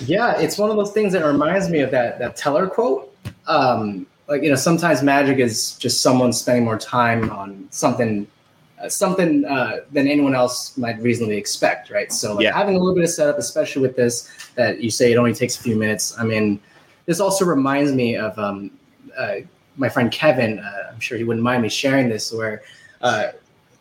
[0.00, 3.14] Yeah, it's one of those things that reminds me of that that teller quote.
[3.46, 8.26] Um, like you know, sometimes magic is just someone spending more time on something,
[8.80, 12.12] uh, something uh, than anyone else might reasonably expect, right?
[12.12, 12.54] So like Yeah.
[12.54, 15.56] having a little bit of setup, especially with this, that you say it only takes
[15.56, 16.14] a few minutes.
[16.18, 16.60] I mean,
[17.06, 18.70] this also reminds me of um,
[19.16, 19.36] uh,
[19.76, 20.58] my friend Kevin.
[20.58, 22.62] Uh, I'm sure he wouldn't mind me sharing this, where
[23.00, 23.28] uh,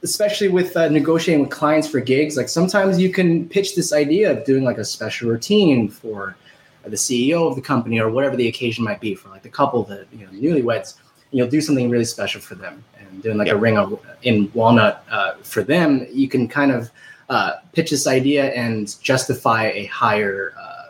[0.04, 4.32] especially with uh, negotiating with clients for gigs, like sometimes you can pitch this idea
[4.32, 6.36] of doing like a special routine for
[6.84, 9.84] the CEO of the company or whatever the occasion might be for like the couple
[9.84, 10.98] the you know newlyweds.
[11.32, 12.84] And you'll do something really special for them
[13.16, 13.54] and doing like Yeah.
[13.54, 16.06] a ring of, in walnut uh, for them.
[16.12, 16.92] You can kind of
[17.30, 20.90] uh, pitch this idea and justify a higher uh,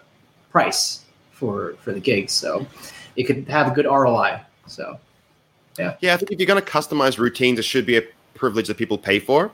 [0.51, 2.29] price for for the gig.
[2.29, 2.65] So
[3.15, 4.41] it could have a good ROI.
[4.67, 4.99] So
[5.79, 6.13] Yeah, yeah.
[6.13, 8.03] I think if you're going to customize routines, it should be a
[8.33, 9.51] privilege that people pay for,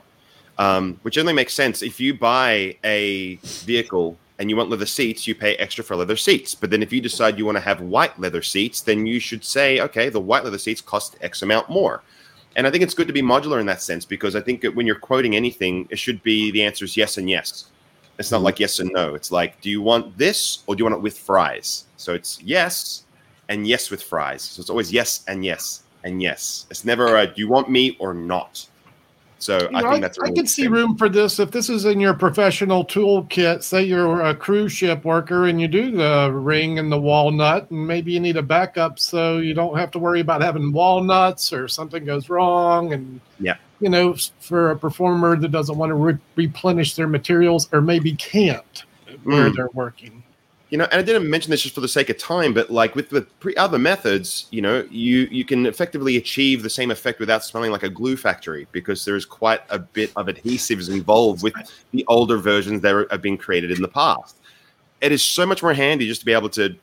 [0.58, 1.82] um, which only makes sense.
[1.82, 3.36] If you buy a
[3.70, 6.54] vehicle and you want leather seats, you pay extra for leather seats.
[6.54, 9.44] But then if you decide you want to have white leather seats, then you should
[9.44, 12.02] say, okay, the white leather seats cost X amount more.
[12.56, 14.74] And I think it's good to be modular in that sense because I think that
[14.74, 17.66] when you're quoting anything, it should be the answer is yes and yes.
[18.18, 18.44] It's not mm-hmm.
[18.44, 19.14] like yes and no.
[19.14, 21.86] It's like, do you want this or do you want it with fries?
[21.96, 23.04] So it's yes
[23.48, 24.42] and yes with fries.
[24.42, 26.66] So it's always yes and yes and yes.
[26.70, 28.66] It's never a, do you want me or not?
[29.42, 30.18] So You I know, think that's.
[30.20, 33.64] I could see room for this if this is in your professional toolkit.
[33.64, 37.84] Say you're a cruise ship worker and you do the ring and the walnut, and
[37.84, 41.66] maybe you need a backup so you don't have to worry about having walnuts or
[41.66, 42.92] something goes wrong.
[42.92, 43.56] And Yeah.
[43.80, 48.12] you know, for a performer that doesn't want to re- replenish their materials or maybe
[48.14, 48.84] can't
[49.24, 49.56] where Mm.
[49.56, 50.21] they're working.
[50.72, 52.94] You know, and I didn't mention this just for the sake of time, but like
[52.94, 57.20] with the pre- other methods, you know, you you can effectively achieve the same effect
[57.20, 61.42] without smelling like a glue factory because there is quite a bit of adhesives involved
[61.42, 61.52] with
[61.90, 64.36] the older versions that have been created in the past.
[65.02, 66.74] It is so much more handy just to be able to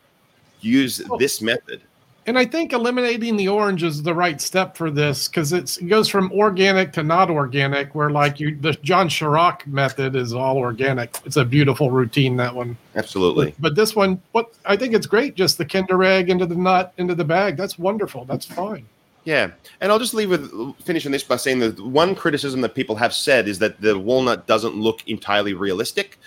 [0.62, 1.82] use this method.
[2.30, 6.08] And I think eliminating the orange is the right step for this because it goes
[6.08, 7.96] from organic to not organic.
[7.96, 11.18] Where like you, the John Sharrock method is all organic.
[11.26, 12.78] It's a beautiful routine that one.
[12.96, 13.48] Absolutely.
[13.54, 15.34] But, but this one, what I think it's great.
[15.34, 17.58] Just the Kinder egg into the nut into the bag.
[17.58, 18.26] That's wonderful.
[18.26, 18.86] That's fine.
[19.24, 19.50] Yeah,
[19.82, 23.16] and I'll just leave with finishing this by saying that one criticism that people have
[23.16, 26.20] said is that the walnut doesn't look entirely realistic,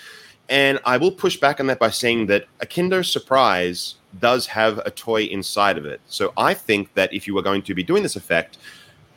[0.48, 4.78] and I will push back on that by saying that a Kinder Surprise does have
[4.78, 6.00] a toy inside of it.
[6.06, 8.58] So I think that if you are going to be doing this effect,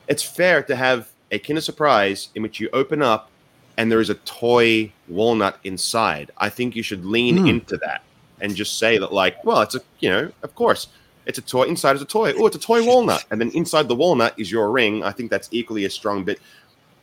[0.07, 3.29] it's fair to have a Kinder Surprise in which you open up
[3.77, 6.31] and there is a toy walnut inside.
[6.37, 7.47] I think you should lean Hmm.
[7.47, 8.03] into that
[8.39, 10.87] and just say that, like, well, it's a you know, of course
[11.27, 11.63] It's a toy.
[11.63, 12.33] Inside is a toy.
[12.37, 13.25] Oh, it's a toy walnut.
[13.31, 15.03] And then inside the walnut is your ring.
[15.03, 16.23] I think that's equally as strong.
[16.23, 16.37] But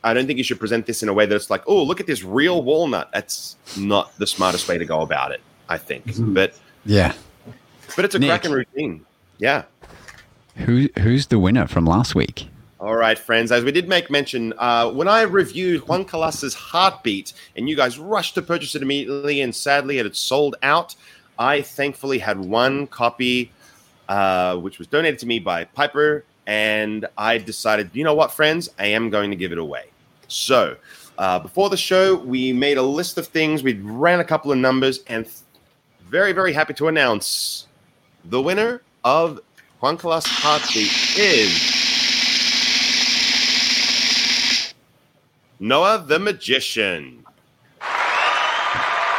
[0.01, 1.99] I don't think you should present this in a way that it's like, oh, look
[1.99, 3.09] at this real walnut.
[3.13, 5.41] That's not the smartest way to go about it.
[5.67, 6.03] I think.
[6.17, 7.11] But Yeah.
[7.95, 8.29] But it's a Nick.
[8.29, 9.05] cracking routine.
[9.37, 9.63] Yeah.
[10.57, 12.47] Who who's the winner from last week?
[12.79, 13.51] All right, friends.
[13.51, 17.97] As we did make mention, uh, when I reviewed Juan Calas's Heartbeat, and you guys
[17.97, 20.93] rushed to purchase it immediately, and sadly it had sold out,
[21.39, 23.53] I thankfully had one copy,
[24.09, 28.69] uh, which was donated to me by Piper, and I decided, you know what, friends,
[28.77, 29.85] I am going to give it away.
[30.27, 30.75] So,
[31.17, 33.63] uh, before the show, we made a list of things.
[33.63, 35.25] We ran a couple of numbers, and
[36.09, 37.67] very, very happy to announce
[38.25, 39.39] the winner of
[39.79, 41.73] Juan Calas Heartbeat is.
[45.59, 47.23] Noah the Magician.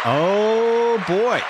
[0.06, 1.40] Oh boy.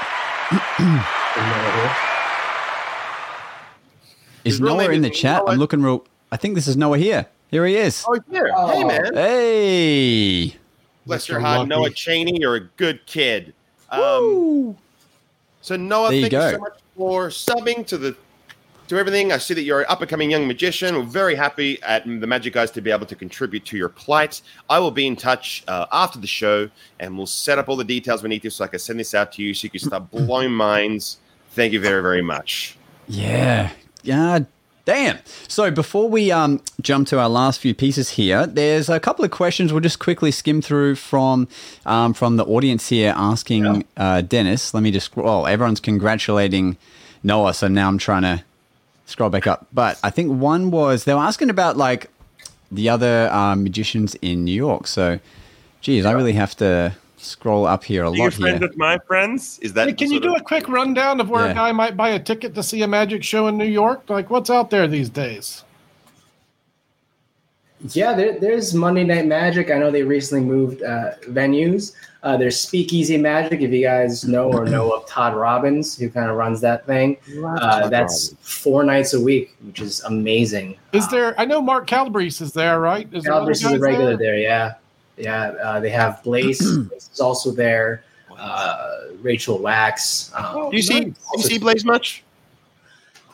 [4.45, 5.39] Is His real Noah in the chat?
[5.43, 6.05] Noah- I'm looking real.
[6.31, 7.27] I think this is Noah here.
[7.51, 8.05] Here he is.
[8.09, 8.67] Oh, yeah.
[8.73, 9.15] Hey, man.
[9.15, 10.57] Hey.
[11.07, 12.39] Bless your heart, Noah Cheney.
[12.41, 13.55] You're a good kid.
[13.91, 14.77] Um, Woo.
[15.61, 16.53] so, Noah, There you thank you, go.
[16.53, 18.17] so much for subbing to the
[18.89, 19.33] to everything.
[19.33, 20.95] I see that you're an up and coming young magician.
[20.95, 24.43] We're very happy at the Magic Guys to be able to contribute to your plight.
[24.69, 26.69] I will be in touch uh, after the show
[27.01, 29.15] and we'll set up all the details we need to so I can send this
[29.15, 31.19] out to you so you can start blowing minds.
[31.51, 32.77] Thank you very, very much.
[33.09, 33.71] Yeah.
[34.03, 34.41] Yeah.
[34.85, 35.19] Damn.
[35.49, 39.31] So before we um, jump to our last few pieces here, there's a couple of
[39.31, 41.49] questions we'll just quickly skim through from
[41.87, 44.75] um, from the audience here asking uh, Dennis.
[44.75, 45.47] Let me just scroll.
[45.47, 46.77] Everyone's congratulating
[47.23, 48.45] Noah, so now I'm trying to
[49.07, 49.67] scroll back up.
[49.73, 52.11] But I think one was they were asking about like
[52.71, 54.87] the other um, magicians in New York.
[54.87, 55.19] So,
[55.81, 56.95] geez, I really have to
[57.25, 58.69] scroll up here a Are you lot friends here.
[58.69, 59.59] with my friends?
[59.63, 61.53] Is that Hey, can you do of- a quick rundown of where Yeah.
[61.53, 64.03] a guy might buy a ticket to see a magic show in New York?
[64.09, 65.65] Like, what's out there these days?
[67.91, 69.71] Yeah, there, there's Monday Night Magic.
[69.71, 71.93] I know they recently moved uh, venues.
[72.23, 73.61] Uh, there's Speakeasy Magic.
[73.61, 77.19] If you guys know or know of Todd Robbins, who kind of runs that thing,
[77.45, 80.79] uh, that's four nights a week, which is amazing.
[80.95, 81.39] Is there?
[81.39, 83.07] I know Mark Calabrese is there, right?
[83.13, 84.29] Is Calabrese is a regular there?
[84.33, 84.75] there, yeah,
[85.17, 85.49] yeah.
[85.63, 88.05] Uh, they have Blaze, Blaze is also there.
[88.37, 90.33] Uh, Rachel Wax.
[90.35, 91.01] Um, Oh, Do you see?
[91.05, 92.25] Do you see Blaze much?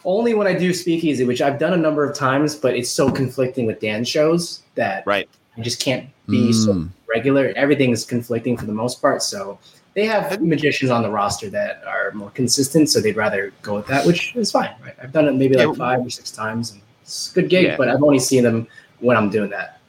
[0.04, 3.10] only when I do Speakeasy, which I've done a number of times, but it's so
[3.10, 5.28] conflicting with dance shows that Right.
[5.58, 6.88] I just can't be so Mm.
[7.06, 7.52] regular.
[7.56, 9.22] Everything is conflicting for the most part.
[9.22, 9.58] So
[9.94, 13.86] they have magicians on the roster that are more consistent, so they'd rather go with
[13.88, 14.70] that, which is fine.
[14.82, 14.94] Right?
[15.02, 15.72] I've done it maybe like Yeah.
[15.74, 16.72] five or six times.
[16.72, 17.76] And it's a good gig, Yeah.
[17.76, 18.68] but I've only seen them
[19.00, 19.80] when I'm doing that.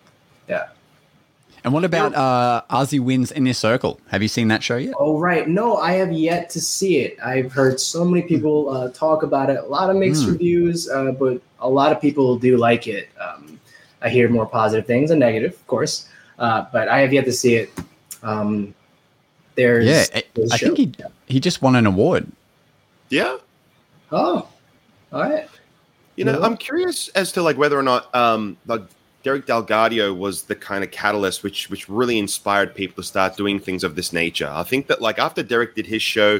[0.49, 0.67] Yeah.
[1.63, 3.99] And what about uh, Ozzy Wind's Inner Circle?
[4.07, 4.95] Have you seen that show yet?
[4.97, 7.17] Oh right, no, I have yet to see it.
[7.23, 9.57] I've heard so many people uh, talk about it.
[9.59, 10.31] A lot of mixed Hmm.
[10.31, 13.09] reviews, uh, but a lot of people do like it.
[13.19, 13.59] Um,
[14.01, 16.07] I hear more positive things than negative, of course,
[16.39, 17.71] uh, but I have yet to see it.
[18.23, 18.73] Um,
[19.53, 20.91] there's Yeah, I, there's think he
[21.27, 22.31] he just won an award.
[23.09, 23.37] Yeah.
[24.11, 24.47] Oh,
[25.13, 25.47] all right.
[26.15, 26.45] You know, Yeah.
[26.45, 28.81] I'm curious as to like whether or not um like
[29.23, 33.59] Derek DelGaudio was the kind of catalyst which which really inspired people to start doing
[33.59, 34.49] things of this nature.
[34.51, 36.39] I think that like after Derek did his show,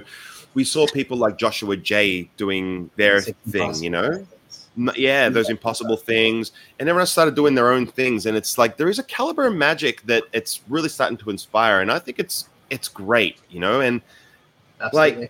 [0.53, 4.25] we saw people like Joshua Jay doing their thing, you know?
[4.95, 8.87] Yeah, those impossible things, and everyone started doing their own things, and it's like there
[8.87, 12.47] is a caliber of magic that it's really starting to inspire, and I think it's
[12.69, 13.81] it's great, you know.
[13.81, 14.01] And
[14.79, 15.29] Absolutely.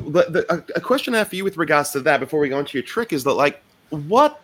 [0.00, 2.48] the, the, a, a question I have for you with regards to that before we
[2.48, 4.40] go into your trick is that like what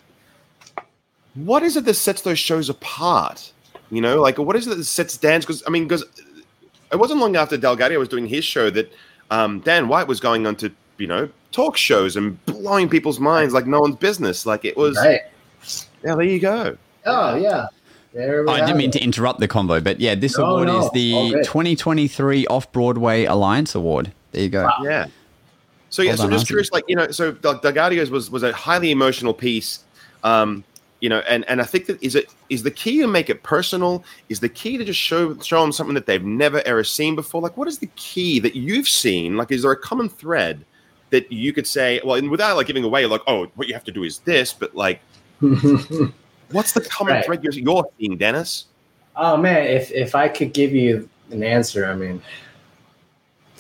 [1.35, 3.53] what is it that sets those shows apart?
[3.91, 5.45] You know, like what is it that sets Dan's?
[5.45, 6.05] Because I mean, because
[6.93, 8.93] it wasn't long after DelGaudio was doing his show that
[9.31, 13.53] um, Dan White was going on to you know talk shows and blowing people's minds
[13.55, 14.47] like no one's business.
[14.47, 14.97] Like it was.
[14.97, 15.20] right.
[16.05, 16.76] Yeah, there you go.
[17.07, 17.66] Oh yeah.
[18.12, 18.95] There I didn't mean it.
[18.95, 21.45] to interrupt the convo, but yeah, this No, award no, is the good.
[21.45, 24.11] 2023 Off Broadway Alliance Award.
[24.33, 24.68] There you go.
[24.83, 25.07] Yeah.
[25.91, 26.49] So yeah, Well so I'm done, just Ozzy.
[26.49, 29.85] curious, like you know, so Del- DelGaudio's was was a highly emotional piece,
[30.24, 30.64] um,
[31.01, 33.43] you know, and and I think that is it is the key to make it
[33.43, 34.05] personal.
[34.29, 37.41] Is the key to just show show them something that they've never ever seen before.
[37.41, 39.37] Like, what is the key that you've seen?
[39.37, 40.65] Like, is there a common thread
[41.11, 42.01] that you could say?
[42.05, 44.53] Well, and without like giving away, like, oh, what you have to do is this,
[44.53, 45.01] but like,
[46.53, 47.25] what's the common Right.
[47.25, 48.67] thread you're, you're seeing, Dennis?
[49.17, 52.23] oh man, if if I could give you an answer, I mean,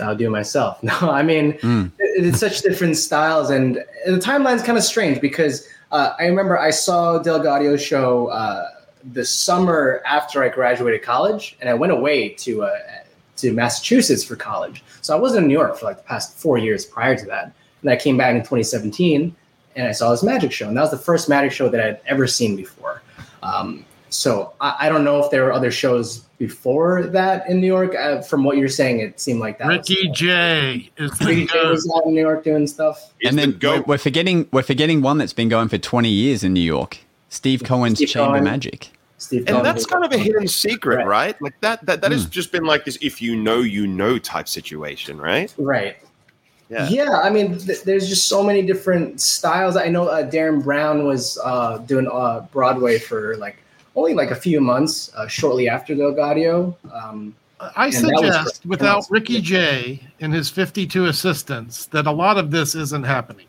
[0.00, 0.78] I'll do it myself.
[0.82, 1.90] No, I mean, Mm.
[1.98, 3.76] it- it's such different styles, and
[4.06, 8.68] the timeline's kind of strange because uh, I remember I saw DelGaudio's show uh,
[9.12, 12.78] the summer after I graduated college, and I went away to uh,
[13.36, 14.84] to Massachusetts for college.
[15.00, 17.52] So I wasn't in New York for like the past four years prior to that,
[17.82, 19.34] and I came back in 2017.
[19.76, 22.00] and I saw this magic show, and that was the first magic show that I'd
[22.06, 23.02] ever seen before.
[23.42, 27.66] Um, so I, I don't know if there were other shows before that in New
[27.66, 27.94] York.
[27.94, 29.68] Uh, from what you're saying, it seemed like that.
[29.68, 33.12] Ricky was, J is Ricky Jay was out in New York doing stuff.
[33.20, 36.08] It's and the then we're, we're forgetting we're forgetting one that's been going for 20
[36.08, 36.98] years in New York.
[37.28, 38.44] Steve Cohen's Steve Chamber Cohen.
[38.44, 38.90] Magic.
[39.18, 41.06] Steve and Cohen that's kind of a hidden secret, Right.
[41.06, 41.42] right?
[41.42, 44.48] Like that that that has just been like this if you know you know type
[44.48, 45.54] situation, right?
[45.58, 45.96] right.
[46.70, 46.88] Yeah.
[46.88, 49.76] Yeah, I mean, th- there's just so many different styles.
[49.76, 53.56] I know uh, Darren Brown was uh, doing uh, Broadway for like
[53.96, 56.74] only like a few months uh, shortly after DelGaudio.
[56.92, 62.38] Um, I And was suggest, without Ricky Jay and his 52 assistants, that a lot
[62.38, 63.46] of this isn't happening.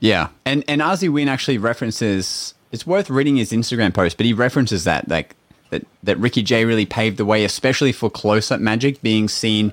[0.00, 2.54] Yeah, and and Ozzy Wind actually references.
[2.70, 5.34] It's worth reading his Instagram post, but he references that like
[5.70, 9.72] that that Ricky Jay really paved the way, especially for close-up magic being seen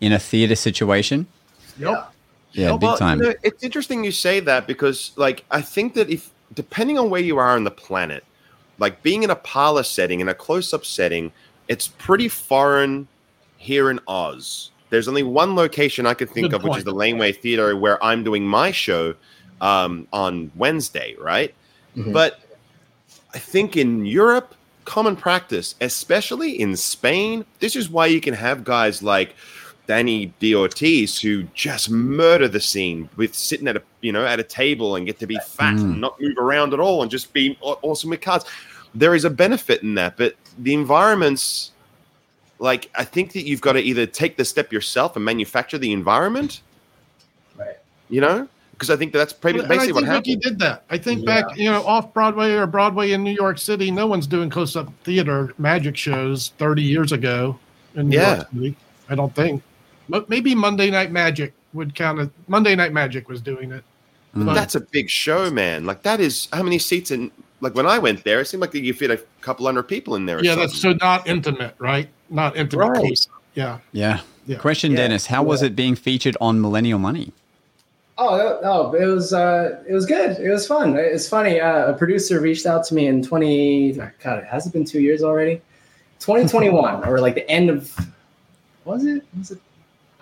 [0.00, 1.26] in a theater situation.
[1.78, 2.12] Yep.
[2.52, 3.18] Yeah, Oh, big well, time.
[3.18, 7.08] you know, it's interesting you say that because, like, I think that if depending on
[7.08, 8.24] where you are on the planet,
[8.78, 11.30] like being in a parlor setting, in a close-up setting,
[11.68, 13.06] it's pretty foreign
[13.58, 14.72] here in Oz.
[14.90, 18.02] There's only one location I could think Good of, which is the Laneway Theater, where
[18.02, 19.14] I'm doing my show
[19.60, 21.54] um, on Wednesday, right?
[21.96, 22.12] Mhm.
[22.12, 22.40] But
[23.34, 24.54] I think in Europe,
[24.84, 29.34] common practice, especially in Spain, this is why you can have guys like
[29.86, 30.54] Danny D.
[30.54, 34.96] Ortiz who just murder the scene with sitting at a you know at a table
[34.96, 35.98] and get to be fat and mm.
[35.98, 38.44] not move around at all and just be awesome with cards.
[38.94, 41.72] There is a benefit in that, but the environments,
[42.58, 45.92] like I think that you've got to either take the step yourself and manufacture the
[45.92, 46.62] environment,
[47.56, 47.76] right.
[48.08, 50.84] you know, because I think that's probably And I basically what think Ricky did that.
[50.90, 51.42] I think Yeah.
[51.42, 54.92] back, you know, off Broadway or Broadway in New York City, no one's doing close-up
[55.04, 57.58] theater magic shows 30 years ago
[57.94, 58.36] in New Yeah.
[58.36, 58.76] York City.
[59.08, 59.62] I don't think.
[60.08, 63.84] But maybe Monday Night Magic would count as Monday Night Magic was doing it.
[64.34, 64.54] Mm.
[64.54, 65.86] That's a big show, man.
[65.86, 67.30] Like that is how many seats in.
[67.60, 70.26] Like when I went there, it seemed like you fit a couple hundred people in
[70.26, 70.38] there.
[70.38, 72.08] Or yeah, that's so not intimate, right?
[72.28, 72.86] Not intimate.
[72.86, 73.26] Right.
[73.54, 73.78] Yeah.
[73.92, 74.20] Yeah.
[74.46, 74.58] Yeah.
[74.58, 74.98] Question, Yeah.
[74.98, 77.32] Dennis, how was it being featured on Millennial Money?
[78.18, 80.38] Oh no, no, it was uh, it was good.
[80.38, 80.96] It was fun.
[80.96, 81.60] It's funny.
[81.60, 83.92] Uh, a producer reached out to me in twenty.
[83.92, 85.60] God, has it been two years already?
[86.18, 87.94] Twenty twenty one, or like the end of.
[88.86, 89.22] Was it?
[89.36, 89.60] Was it?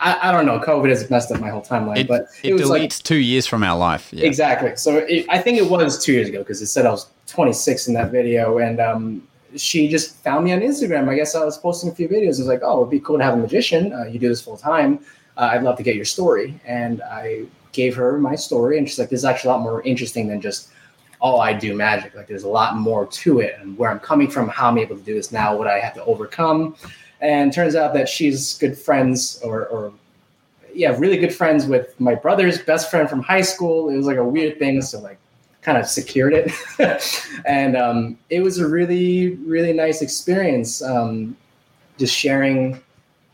[0.05, 0.61] I, I don't know.
[0.61, 3.47] COVID has messed up my whole timeline, It, but it, was deletes like two years
[3.47, 4.13] from our life.
[4.13, 4.27] Yeah.
[4.27, 4.77] Exactly.
[4.77, 7.89] So it, I think it was two years ago because it said I was 26
[7.89, 9.27] in that video, and um,
[9.57, 11.09] she just found me on Instagram.
[11.09, 12.35] I guess I was posting a few videos.
[12.35, 13.95] It was like, "Oh, it'd be cool to have a magician.
[13.95, 15.01] Uh, you do this full time.
[15.39, 18.99] Uh, I'd love to get your story." And I gave her my story, and she's
[18.99, 20.69] like, "This is actually a lot more interesting than just."
[21.23, 22.15] Oh, I do magic.
[22.15, 24.97] Like, there's a lot more to it, and where I'm coming from, how I'm able
[24.97, 26.77] to do this now, what I have to overcome,
[27.25, 29.93] and turns out that she's good friends, or, or
[30.75, 33.89] yeah, really good friends with my brother's best friend from high school.
[33.89, 35.19] It was like a weird thing, so like
[35.63, 36.53] kind of secured it,
[37.47, 40.83] and um, it was a really really nice experience.
[40.83, 41.35] Um,
[41.97, 42.83] just sharing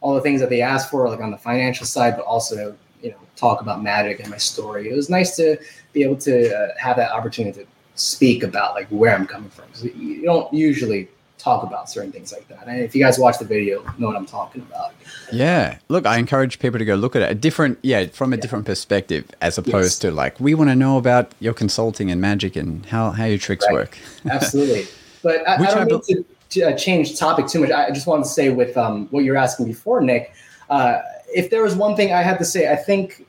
[0.02, 3.10] all the things that they asked for, like on the financial side, but also you
[3.10, 4.88] know talk about magic and my story.
[4.88, 5.58] It was nice to
[5.92, 7.66] be able to uh, have that opportunity to
[7.96, 9.66] speak about like where I'm coming from.
[9.82, 11.08] you don't usually
[11.40, 12.66] talk about certain things like that.
[12.66, 14.92] And if you guys watch the video, know what I'm talking about.
[15.32, 15.78] Yeah.
[15.88, 17.30] Look, I encourage people to go look at it.
[17.30, 19.98] A different, yeah, from a different perspective, as opposed Yes.
[20.00, 23.38] to like, we want to know about your consulting and magic and how, how your
[23.38, 23.74] tricks Right.
[23.74, 23.98] work.
[24.30, 24.86] Absolutely.
[25.22, 27.70] But I, I I don't need to, to uh, change topic too much.
[27.70, 30.32] I just wanted to say with um, what you were asking before, Nick,
[30.68, 31.00] uh,
[31.34, 33.26] if there was one thing I had to say, I think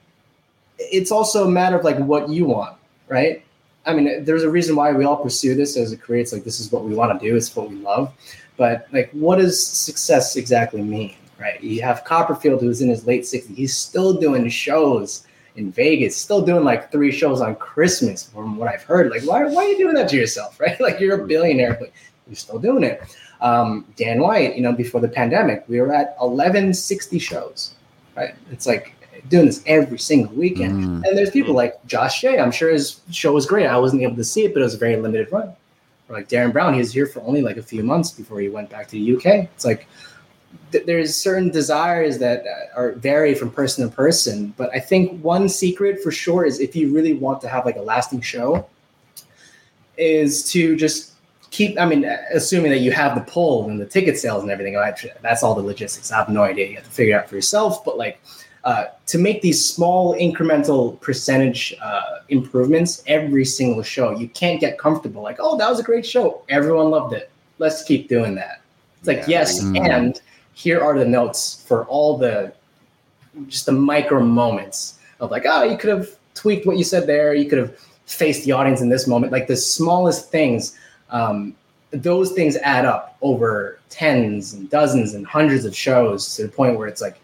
[0.80, 2.76] it's also a matter of like what you want,
[3.08, 3.44] right?
[3.86, 6.22] I mean, there's a reason why we all pursue this as a career.
[6.22, 7.36] It's like this is what we want to do.
[7.36, 8.14] It's what we love.
[8.58, 11.62] But like, what does success exactly mean, right?
[11.64, 13.56] You have Copperfield, who's in his late 60s.
[13.56, 15.26] He's still doing shows
[15.56, 19.10] in Vegas, still doing like three shows on Christmas, from what I've heard.
[19.10, 20.80] Like, why, why are you doing that to yourself, right?
[20.80, 21.92] Like, you're a billionaire, but
[22.28, 23.02] you're still doing it.
[23.42, 27.74] Um, Dan White, you know, before the pandemic, we were at 1160 shows,
[28.16, 28.36] right?
[28.52, 28.94] It's like
[29.30, 30.84] doing this every single weekend.
[30.84, 31.08] Mm.
[31.08, 32.40] And there's people like Josh Jay.
[32.40, 33.68] I'm sure his show was great.
[33.68, 35.54] I wasn't able to see it, but it was a very limited run.
[36.10, 38.50] Or like Derren Brown, he was here for only like a few months before he
[38.50, 39.50] went back to the UK.
[39.56, 39.88] It's like
[40.72, 44.54] th- there's certain desires that uh, are vary from person to person.
[44.58, 47.78] But I think one secret for sure is if you really want to have like
[47.78, 48.68] a lasting show,
[49.98, 51.14] is to just
[51.52, 51.80] keep.
[51.80, 54.74] I mean, assuming that you have the pull and the ticket sales and everything.
[55.22, 56.12] That's all the logistics.
[56.12, 56.68] I have no idea.
[56.68, 57.86] You have to figure it out for yourself.
[57.86, 58.22] But like
[58.64, 64.12] uh, to make these small incremental percentage uh, improvements every single show.
[64.12, 66.44] You can't get comfortable like, oh, that was a great show.
[66.50, 67.32] Everyone loved it.
[67.58, 68.62] Let's keep doing that.
[69.00, 69.40] It's like, Yeah.
[69.40, 69.90] yes, Mm.
[69.90, 70.22] and
[70.54, 72.54] here are the notes for all the
[73.48, 77.34] just the micro moments of like, oh, you could have tweaked what you said there.
[77.34, 79.32] You could have faced the audience in this moment.
[79.32, 80.78] Like the smallest things,
[81.10, 81.56] um,
[81.92, 86.78] those things add up over tens and dozens and hundreds of shows to the point
[86.78, 87.22] where it's like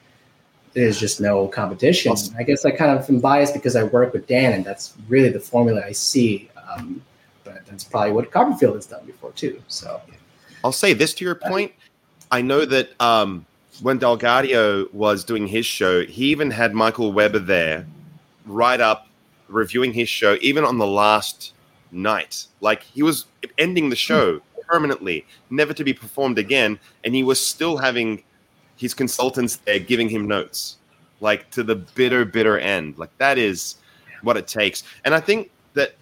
[0.78, 2.14] there's just no competition.
[2.38, 5.30] I guess I kind of am biased because I work with Dan, and that's really
[5.30, 6.52] the formula I see.
[6.70, 7.02] Um,
[7.44, 9.60] but that's probably what Copperfield has done before too.
[9.70, 10.00] So
[10.64, 11.72] I'll say this to your point.
[12.30, 13.44] I know that um,
[13.82, 17.88] when DelGaudio was doing his show, he even had Michael Weber there,
[18.46, 19.08] right up,
[19.48, 21.54] reviewing his show, even on the last
[21.92, 22.46] night.
[22.62, 23.26] Like he was
[23.58, 28.22] ending the show permanently, never to be performed again, and he was still having
[28.78, 30.78] his consultants there giving him notes,
[31.20, 32.98] like to the bitter, bitter end.
[32.98, 33.76] Like that is
[34.22, 34.84] what it takes.
[35.04, 35.96] And I think that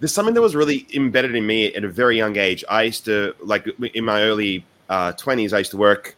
[0.00, 2.64] there's something that was really embedded in me at a very young age.
[2.68, 5.52] I used to like in my early uh, 20s.
[5.52, 6.16] I used to work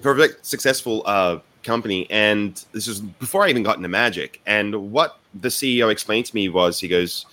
[0.00, 4.40] for a very successful uh, company, and this was before I even got into magic.
[4.46, 7.26] And what the CEO explained to me was, he goes,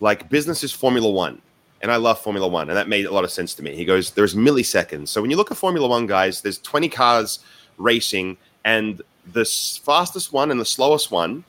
[0.00, 1.41] like business is Formula One,
[1.82, 3.74] and I love Formula One, and that made a lot of sense to me.
[3.74, 5.08] He goes, there's milliseconds.
[5.08, 7.40] So when you look at Formula One, guys, there's 20 cars
[7.76, 9.02] racing, and
[9.32, 11.44] the fastest one and the slowest one,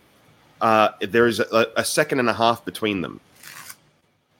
[0.62, 3.20] uh, there is a, a second and a half between them.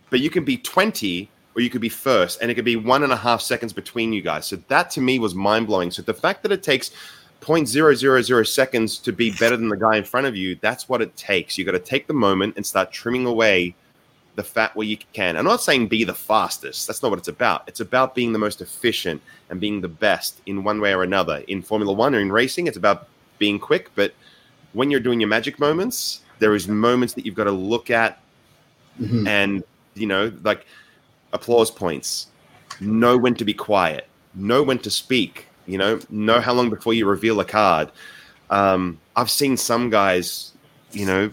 [0.10, 3.04] But you can be 20 or you could be first, and it could be one
[3.04, 4.48] and a half seconds between you guys.
[4.48, 5.92] So that to me was mind blowing.
[5.92, 6.92] So the fact that it takes
[7.42, 11.16] 0.000 seconds to be better than the guy in front of you, that's what it
[11.16, 11.58] takes.
[11.58, 13.76] You got to take the moment and start trimming away
[14.36, 15.38] the fat where you can.
[15.38, 16.88] I'm not saying be the fastest.
[16.88, 17.64] That's not what it's about.
[17.68, 21.44] It's about being the most efficient and being the best in one way or another.
[21.48, 23.08] In Formula One or in racing, it's about
[23.38, 23.92] being quick.
[23.96, 24.14] But
[24.74, 28.20] when you're doing your magic moments, there is moments that you've got to look at
[29.00, 29.28] Mhm.
[29.28, 29.64] and
[29.96, 30.66] you know, like
[31.34, 32.28] applause points.
[32.80, 34.08] Know when to be quiet.
[34.34, 35.48] Know when to speak.
[35.68, 37.92] You know, know how long before you reveal a card.
[38.50, 40.52] Um, I've seen some guys,
[40.92, 41.32] you know,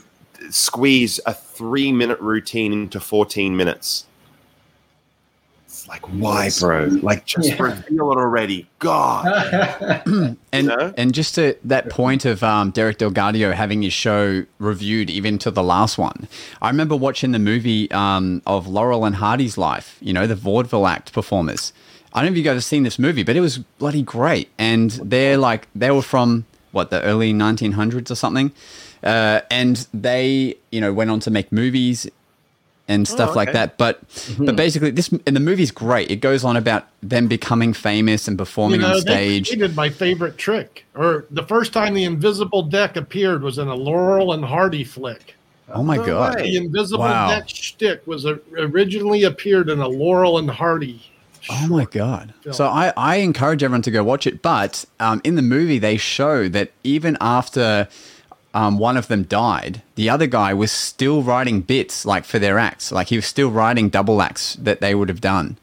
[0.50, 4.06] squeeze a three minute routine into 14 minutes.
[5.66, 6.86] It's like, why, bro?
[6.86, 7.62] Like, just Yeah.
[7.62, 8.68] reveal it already.
[8.80, 10.02] God.
[10.52, 10.92] And know?
[10.96, 15.50] and just to that point of um, Derek DelGaudio having his show reviewed even to
[15.52, 16.26] the last one,
[16.60, 19.96] I remember watching the movie um, of Laurel and Hardy's life.
[20.00, 21.72] You know, the vaudeville act performers.
[22.12, 24.48] I don't know if you guys have seen this movie, but it was bloody great.
[24.58, 28.52] And they're like they were from what the early 1900s or something,
[29.02, 32.06] uh, and they you know went on to make movies
[32.88, 33.58] and stuff like okay.
[33.58, 33.78] that.
[33.78, 34.00] But
[34.38, 36.10] but basically, this and the movie's great.
[36.10, 39.48] It goes on about them becoming famous and performing on they stage.
[39.48, 40.84] created my favorite trick.
[40.94, 45.36] Or the first time the invisible deck appeared was in a Laurel and Hardy flick.
[45.72, 46.34] Oh my No god!
[46.36, 46.50] way.
[46.50, 47.28] The invisible Wow.
[47.28, 51.00] deck shtick was a, originally appeared in a Laurel and Hardy.
[51.48, 52.34] Oh my god!
[52.42, 52.52] film.
[52.54, 54.42] So I, I encourage everyone to go watch it.
[54.42, 57.88] But um, in the movie, they show that even after
[58.52, 62.58] um, one of them died, the other guy was still writing bits like for their
[62.58, 62.92] acts.
[62.92, 65.56] Like he was still writing double acts that they would have done.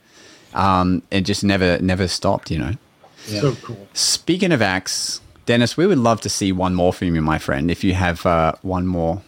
[0.54, 2.50] Um, it just never never stopped.
[2.50, 2.74] You know.
[3.26, 3.88] So cool.
[3.94, 7.70] Speaking of acts, Dennis, we would love to see one more from you, my friend.
[7.70, 9.22] If you have uh, one more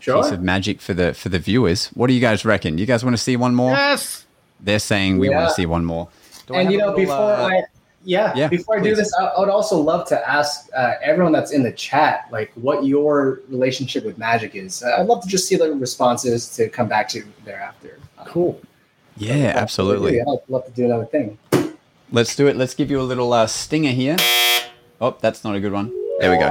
[0.00, 0.22] Sure.
[0.22, 2.76] piece of magic for the for the viewers, what do you guys reckon?
[2.76, 3.70] You guys want to see one more?
[3.72, 4.23] Yes.
[4.64, 6.08] They're saying we want to see one more.
[6.46, 7.62] Do and you know, little, before uh, I
[8.04, 11.32] yeah, yeah, before I do this, I, I would also love to ask uh, everyone
[11.32, 14.82] that's in the chat, like, what your relationship with magic is.
[14.82, 17.98] Uh, I'd love to just see the responses to come back to thereafter.
[18.18, 18.60] Um, Cool.
[19.16, 20.16] Yeah, absolutely.
[20.16, 21.38] Yeah, I'd love to do another thing.
[22.12, 22.56] Let's do it.
[22.56, 24.16] Let's give you a little uh, stinger here.
[25.00, 25.88] Oh, that's not a good one.
[26.18, 26.50] There we go.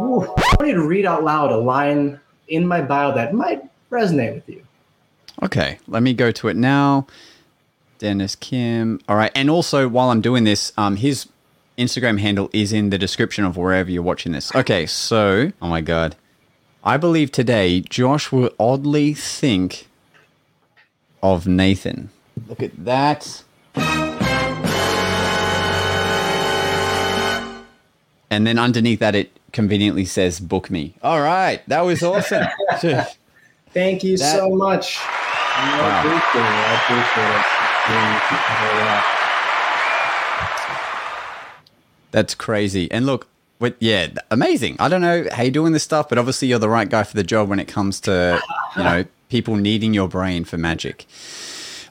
[0.00, 4.34] Ooh, I wanted to read out loud a line in my bio that might resonate
[4.34, 4.62] with you.
[5.42, 7.06] Okay, let me go to it now.
[7.98, 9.00] Dennis Kim.
[9.08, 11.28] All right, and also while I'm doing this, um, his
[11.76, 14.54] Instagram handle is in the description of wherever you're watching this.
[14.54, 16.16] Okay, so oh my god,
[16.82, 19.86] I believe today Josh will oddly think
[21.22, 22.10] of Nathan.
[22.48, 23.42] Look at that.
[28.30, 32.46] And then underneath that, it conveniently says "book me." All right, that was awesome.
[33.74, 34.98] Thank you That- so much.
[35.00, 35.98] I Wow.
[35.98, 36.50] appreciate it.
[36.50, 37.44] I appreciate it.
[42.10, 42.90] That's crazy.
[42.90, 43.28] And look,
[43.60, 44.76] with, yeah, amazing.
[44.78, 47.16] I don't know how you're doing this stuff, but obviously you're the right guy for
[47.16, 48.40] the job when it comes to,
[48.76, 51.06] you know, people needing your brain for magic.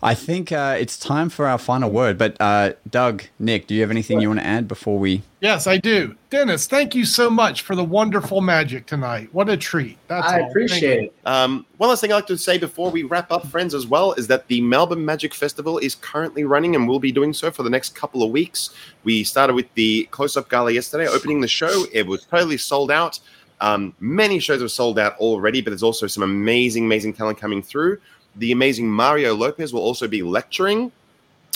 [0.02, 2.18] I think uh, it's time for our final word.
[2.18, 5.24] But uh, Doug, Nick, do you have anything you want to add before we?
[5.39, 6.16] Yes, I do.
[6.30, 9.30] Dennis, thank you so much for the wonderful magic tonight.
[9.32, 9.98] What a treat.
[10.08, 10.50] That's I all.
[10.50, 11.16] appreciate it.
[11.26, 14.14] Um, one last thing I'd like to say before we wrap up, friends, as well,
[14.14, 17.64] is that the Melbourne Magic Festival is currently running and will be doing so for
[17.64, 18.72] the next couple of weeks.
[19.04, 21.86] We started with the close up gala yesterday, opening the show.
[21.93, 23.20] It was totally sold out.
[23.60, 27.62] Um, many shows have sold out already, but there's also some amazing, amazing talent coming
[27.62, 28.00] through.
[28.38, 30.92] The amazing Mario Lopez will also be lecturing,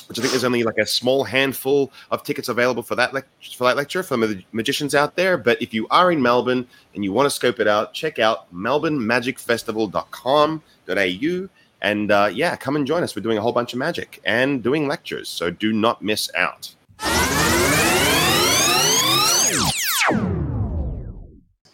[0.07, 3.55] which I think there's only like a small handful of tickets available for that lec-
[3.55, 5.37] for that lecture for the magicians out there.
[5.37, 8.53] But if you are in Melbourne and you want to scope it out, check out
[8.53, 11.49] melbournemagicfestival.com.au
[11.81, 13.15] and uh, yeah, come and join us.
[13.15, 16.75] We're doing a whole bunch of magic and doing lectures, so do not miss out.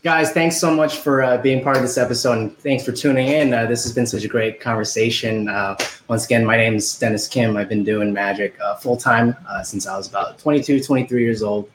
[0.08, 3.28] Guys, thanks so much for uh, being part of this episode and thanks for tuning
[3.28, 3.54] in.
[3.54, 5.50] Uh, this has been such a great conversation.
[5.50, 5.76] Uh,
[6.08, 7.58] once again, my name is Dennis Kim.
[7.58, 11.44] I've been doing magic uh, full time uh, since I was about 22, 23 years
[11.44, 11.70] old.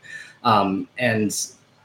[0.45, 1.31] Um, and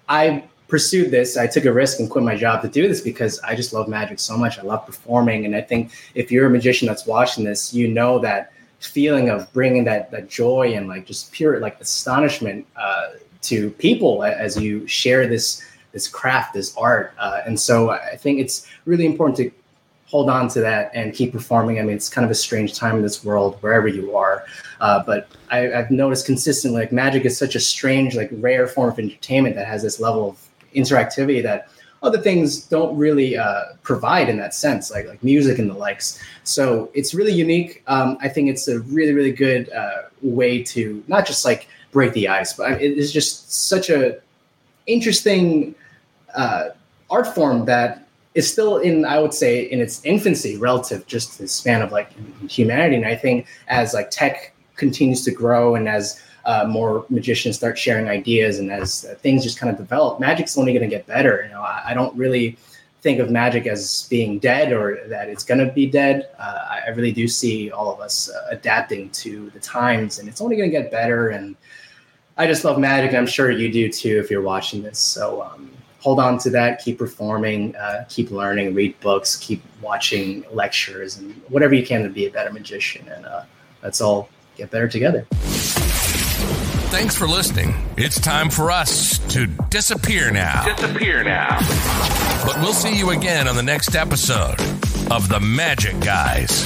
[0.08, 1.36] I pursued this.
[1.36, 3.89] I took a risk and quit my job to do this because I just love
[3.89, 4.58] magic so much.
[4.58, 5.43] I love performing.
[5.43, 9.52] And I think if you're a magician that's watching this, you know that feeling of
[9.52, 13.08] bringing that, that joy and like just pure like astonishment uh,
[13.41, 15.66] to people as you share this
[15.98, 17.12] this craft, this art.
[17.18, 19.52] Uh, and so I think it's really important to
[20.06, 21.80] hold on to that and keep performing.
[21.80, 24.45] I mean, it's kind of a strange time in this world, wherever you are.
[24.80, 28.91] Uh, but I, have noticed consistently, like magic is such a strange, like rare form
[28.91, 31.70] of entertainment that has this level of interactivity that
[32.04, 36.22] other things don't really uh, provide in that sense, like like music and the likes.
[36.43, 37.84] So it's really unique.
[37.88, 42.14] Um, I think it's a really really good uh, way to not just like break
[42.14, 44.20] the ice, but it is just such a
[44.86, 45.76] interesting
[46.38, 46.69] uh,
[47.09, 51.41] art form that is still in, I would say, in its infancy relative just to
[51.41, 52.11] the span of like
[52.49, 52.95] humanity.
[52.95, 57.77] And I think as like tech continues to grow and as uh, more magicians start
[57.77, 61.07] sharing ideas and as uh, things just kind of develop, magic's only going to get
[61.07, 61.43] better.
[61.45, 62.57] You know, I, I, don't really
[63.01, 66.29] think of magic as being dead or that it's going to be dead.
[66.39, 70.39] Uh, I really do see all of us uh, adapting to the times, and it's
[70.39, 71.29] only going to get better.
[71.29, 71.55] And
[72.38, 73.09] I just love magic.
[73.09, 74.99] And I'm sure you do too if you're watching this.
[74.99, 75.71] So um,
[76.08, 76.82] hold on to that.
[76.82, 77.76] Keep performing.
[77.76, 78.74] Uh, keep learning.
[78.74, 79.36] Read books.
[79.36, 83.05] Keep watching lectures and whatever you can to be a better magician.
[83.10, 83.43] And uh,
[83.84, 85.28] let's all get better together.
[86.89, 87.76] Thanks for listening.
[87.97, 90.64] It's time for us to disappear now.
[90.78, 91.60] Disappear now.
[92.45, 94.62] But we'll see you again on the next episode
[95.12, 96.64] of The Magic Guys.